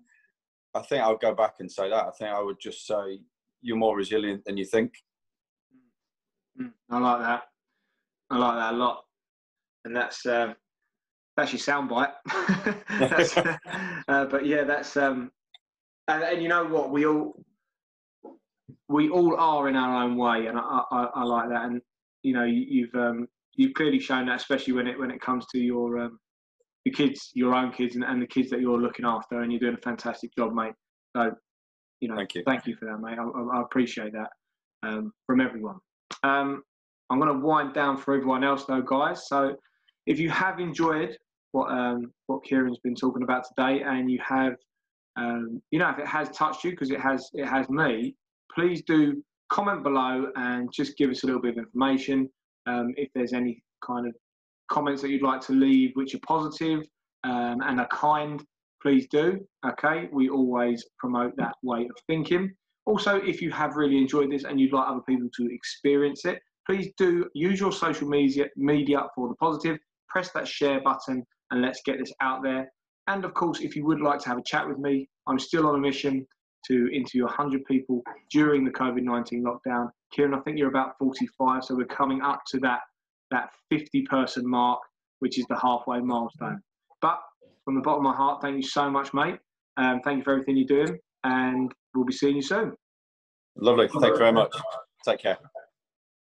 I 0.74 0.80
think 0.80 1.02
I 1.02 1.08
would 1.08 1.20
go 1.20 1.34
back 1.34 1.56
and 1.60 1.70
say 1.70 1.88
that. 1.88 2.06
I 2.06 2.10
think 2.18 2.30
I 2.30 2.42
would 2.42 2.60
just 2.60 2.86
say 2.86 3.20
you're 3.62 3.76
more 3.76 3.96
resilient 3.96 4.44
than 4.44 4.56
you 4.56 4.64
think. 4.64 4.92
Mm, 6.60 6.72
I 6.90 6.98
like 6.98 7.20
that. 7.20 7.42
I 8.30 8.38
like 8.38 8.56
that 8.56 8.74
a 8.74 8.76
lot. 8.76 9.04
And 9.84 9.96
that's 9.96 10.26
uh, 10.26 10.54
that's 11.36 11.52
your 11.52 11.60
soundbite. 11.60 12.12
uh, 14.08 14.24
but 14.26 14.44
yeah, 14.44 14.64
that's 14.64 14.96
um, 14.96 15.30
and, 16.08 16.22
and 16.22 16.42
you 16.42 16.48
know 16.48 16.64
what 16.64 16.90
we 16.90 17.06
all 17.06 17.34
we 18.88 19.08
all 19.08 19.36
are 19.36 19.68
in 19.68 19.76
our 19.76 20.04
own 20.04 20.16
way, 20.16 20.46
and 20.46 20.58
I, 20.58 20.82
I, 20.90 21.08
I 21.14 21.22
like 21.24 21.48
that. 21.50 21.64
And 21.64 21.80
you 22.22 22.34
know, 22.34 22.44
you, 22.44 22.88
have 22.92 23.00
um, 23.00 23.28
you've 23.56 23.74
clearly 23.74 23.98
shown 23.98 24.26
that, 24.26 24.36
especially 24.36 24.74
when 24.74 24.86
it 24.86 24.98
when 24.98 25.10
it 25.10 25.20
comes 25.20 25.46
to 25.52 25.58
your 25.58 25.98
um, 25.98 26.18
your 26.84 26.94
kids, 26.94 27.30
your 27.34 27.54
own 27.54 27.72
kids, 27.72 27.96
and, 27.96 28.04
and 28.04 28.22
the 28.22 28.26
kids 28.26 28.48
that 28.50 28.60
you're 28.60 28.80
looking 28.80 29.04
after, 29.04 29.40
and 29.40 29.52
you're 29.52 29.60
doing 29.60 29.74
a 29.74 29.82
fantastic 29.82 30.30
job, 30.36 30.54
mate. 30.54 30.72
So, 31.16 31.32
you 32.00 32.08
know, 32.08 32.16
thank 32.16 32.34
you, 32.34 32.42
thank 32.46 32.66
you 32.66 32.76
for 32.76 32.84
that, 32.86 32.98
mate. 33.00 33.18
I, 33.18 33.58
I 33.58 33.62
appreciate 33.62 34.12
that 34.12 34.28
um, 34.88 35.12
from 35.26 35.40
everyone. 35.40 35.76
Um, 36.22 36.62
I'm 37.10 37.18
going 37.18 37.32
to 37.32 37.44
wind 37.44 37.74
down 37.74 37.96
for 37.96 38.14
everyone 38.14 38.44
else, 38.44 38.64
though, 38.66 38.82
guys. 38.82 39.26
So, 39.26 39.56
if 40.06 40.20
you 40.20 40.30
have 40.30 40.60
enjoyed 40.60 41.16
what 41.50 41.70
um, 41.70 42.12
what 42.26 42.44
Kieran's 42.44 42.78
been 42.84 42.94
talking 42.94 43.24
about 43.24 43.44
today, 43.48 43.82
and 43.82 44.08
you 44.10 44.20
have, 44.24 44.54
um, 45.16 45.60
you 45.72 45.80
know, 45.80 45.90
if 45.90 45.98
it 45.98 46.06
has 46.06 46.28
touched 46.30 46.62
you, 46.62 46.70
because 46.70 46.90
it 46.90 47.00
has, 47.00 47.30
it 47.34 47.46
has 47.46 47.68
me. 47.68 48.14
Please 48.54 48.82
do 48.86 49.22
comment 49.48 49.82
below 49.82 50.26
and 50.36 50.68
just 50.72 50.96
give 50.96 51.10
us 51.10 51.22
a 51.22 51.26
little 51.26 51.40
bit 51.40 51.52
of 51.52 51.58
information. 51.58 52.28
Um, 52.66 52.94
if 52.96 53.08
there's 53.14 53.32
any 53.32 53.62
kind 53.84 54.06
of 54.06 54.14
comments 54.70 55.02
that 55.02 55.10
you'd 55.10 55.22
like 55.22 55.40
to 55.42 55.52
leave, 55.52 55.92
which 55.94 56.14
are 56.14 56.20
positive 56.26 56.84
um, 57.24 57.60
and 57.64 57.80
are 57.80 57.88
kind, 57.88 58.44
please 58.82 59.06
do. 59.10 59.38
Okay, 59.66 60.08
we 60.12 60.28
always 60.28 60.84
promote 60.98 61.36
that 61.36 61.54
way 61.62 61.82
of 61.82 61.96
thinking. 62.06 62.52
Also, 62.84 63.16
if 63.16 63.42
you 63.42 63.50
have 63.50 63.76
really 63.76 63.98
enjoyed 63.98 64.30
this 64.30 64.44
and 64.44 64.60
you'd 64.60 64.72
like 64.72 64.88
other 64.88 65.02
people 65.08 65.28
to 65.36 65.48
experience 65.52 66.24
it, 66.24 66.40
please 66.66 66.92
do 66.96 67.28
use 67.34 67.58
your 67.60 67.72
social 67.72 68.08
media 68.08 68.46
media 68.56 69.02
for 69.14 69.28
the 69.28 69.34
positive. 69.36 69.78
Press 70.08 70.30
that 70.32 70.46
share 70.46 70.80
button 70.80 71.24
and 71.50 71.62
let's 71.62 71.80
get 71.84 71.98
this 71.98 72.12
out 72.20 72.42
there. 72.42 72.70
And 73.08 73.24
of 73.24 73.34
course, 73.34 73.60
if 73.60 73.76
you 73.76 73.84
would 73.86 74.00
like 74.00 74.20
to 74.20 74.28
have 74.28 74.38
a 74.38 74.42
chat 74.44 74.66
with 74.68 74.78
me, 74.78 75.08
I'm 75.26 75.38
still 75.38 75.66
on 75.66 75.76
a 75.76 75.78
mission 75.78 76.26
to 76.68 76.88
interview 76.92 77.24
100 77.24 77.64
people 77.64 78.02
during 78.30 78.64
the 78.64 78.70
COVID 78.70 79.02
19 79.02 79.44
lockdown. 79.44 79.90
Kieran, 80.12 80.34
I 80.34 80.40
think 80.40 80.58
you're 80.58 80.68
about 80.68 80.98
45, 80.98 81.64
so 81.64 81.74
we're 81.74 81.84
coming 81.86 82.22
up 82.22 82.42
to 82.48 82.60
that, 82.60 82.80
that 83.30 83.50
50 83.70 84.02
person 84.02 84.48
mark, 84.48 84.80
which 85.20 85.38
is 85.38 85.46
the 85.48 85.58
halfway 85.58 86.00
milestone. 86.00 86.60
But 87.00 87.20
from 87.64 87.74
the 87.74 87.80
bottom 87.80 88.06
of 88.06 88.12
my 88.12 88.16
heart, 88.16 88.40
thank 88.42 88.56
you 88.56 88.62
so 88.62 88.90
much, 88.90 89.12
mate. 89.12 89.38
Um, 89.76 90.00
thank 90.04 90.18
you 90.18 90.24
for 90.24 90.32
everything 90.32 90.56
you're 90.56 90.84
doing, 90.84 90.98
and 91.24 91.72
we'll 91.94 92.04
be 92.04 92.12
seeing 92.12 92.36
you 92.36 92.42
soon. 92.42 92.72
Lovely. 93.56 93.88
Thank 93.88 94.04
you 94.04 94.18
very 94.18 94.32
much. 94.32 94.54
Take 95.04 95.20
care. 95.20 95.38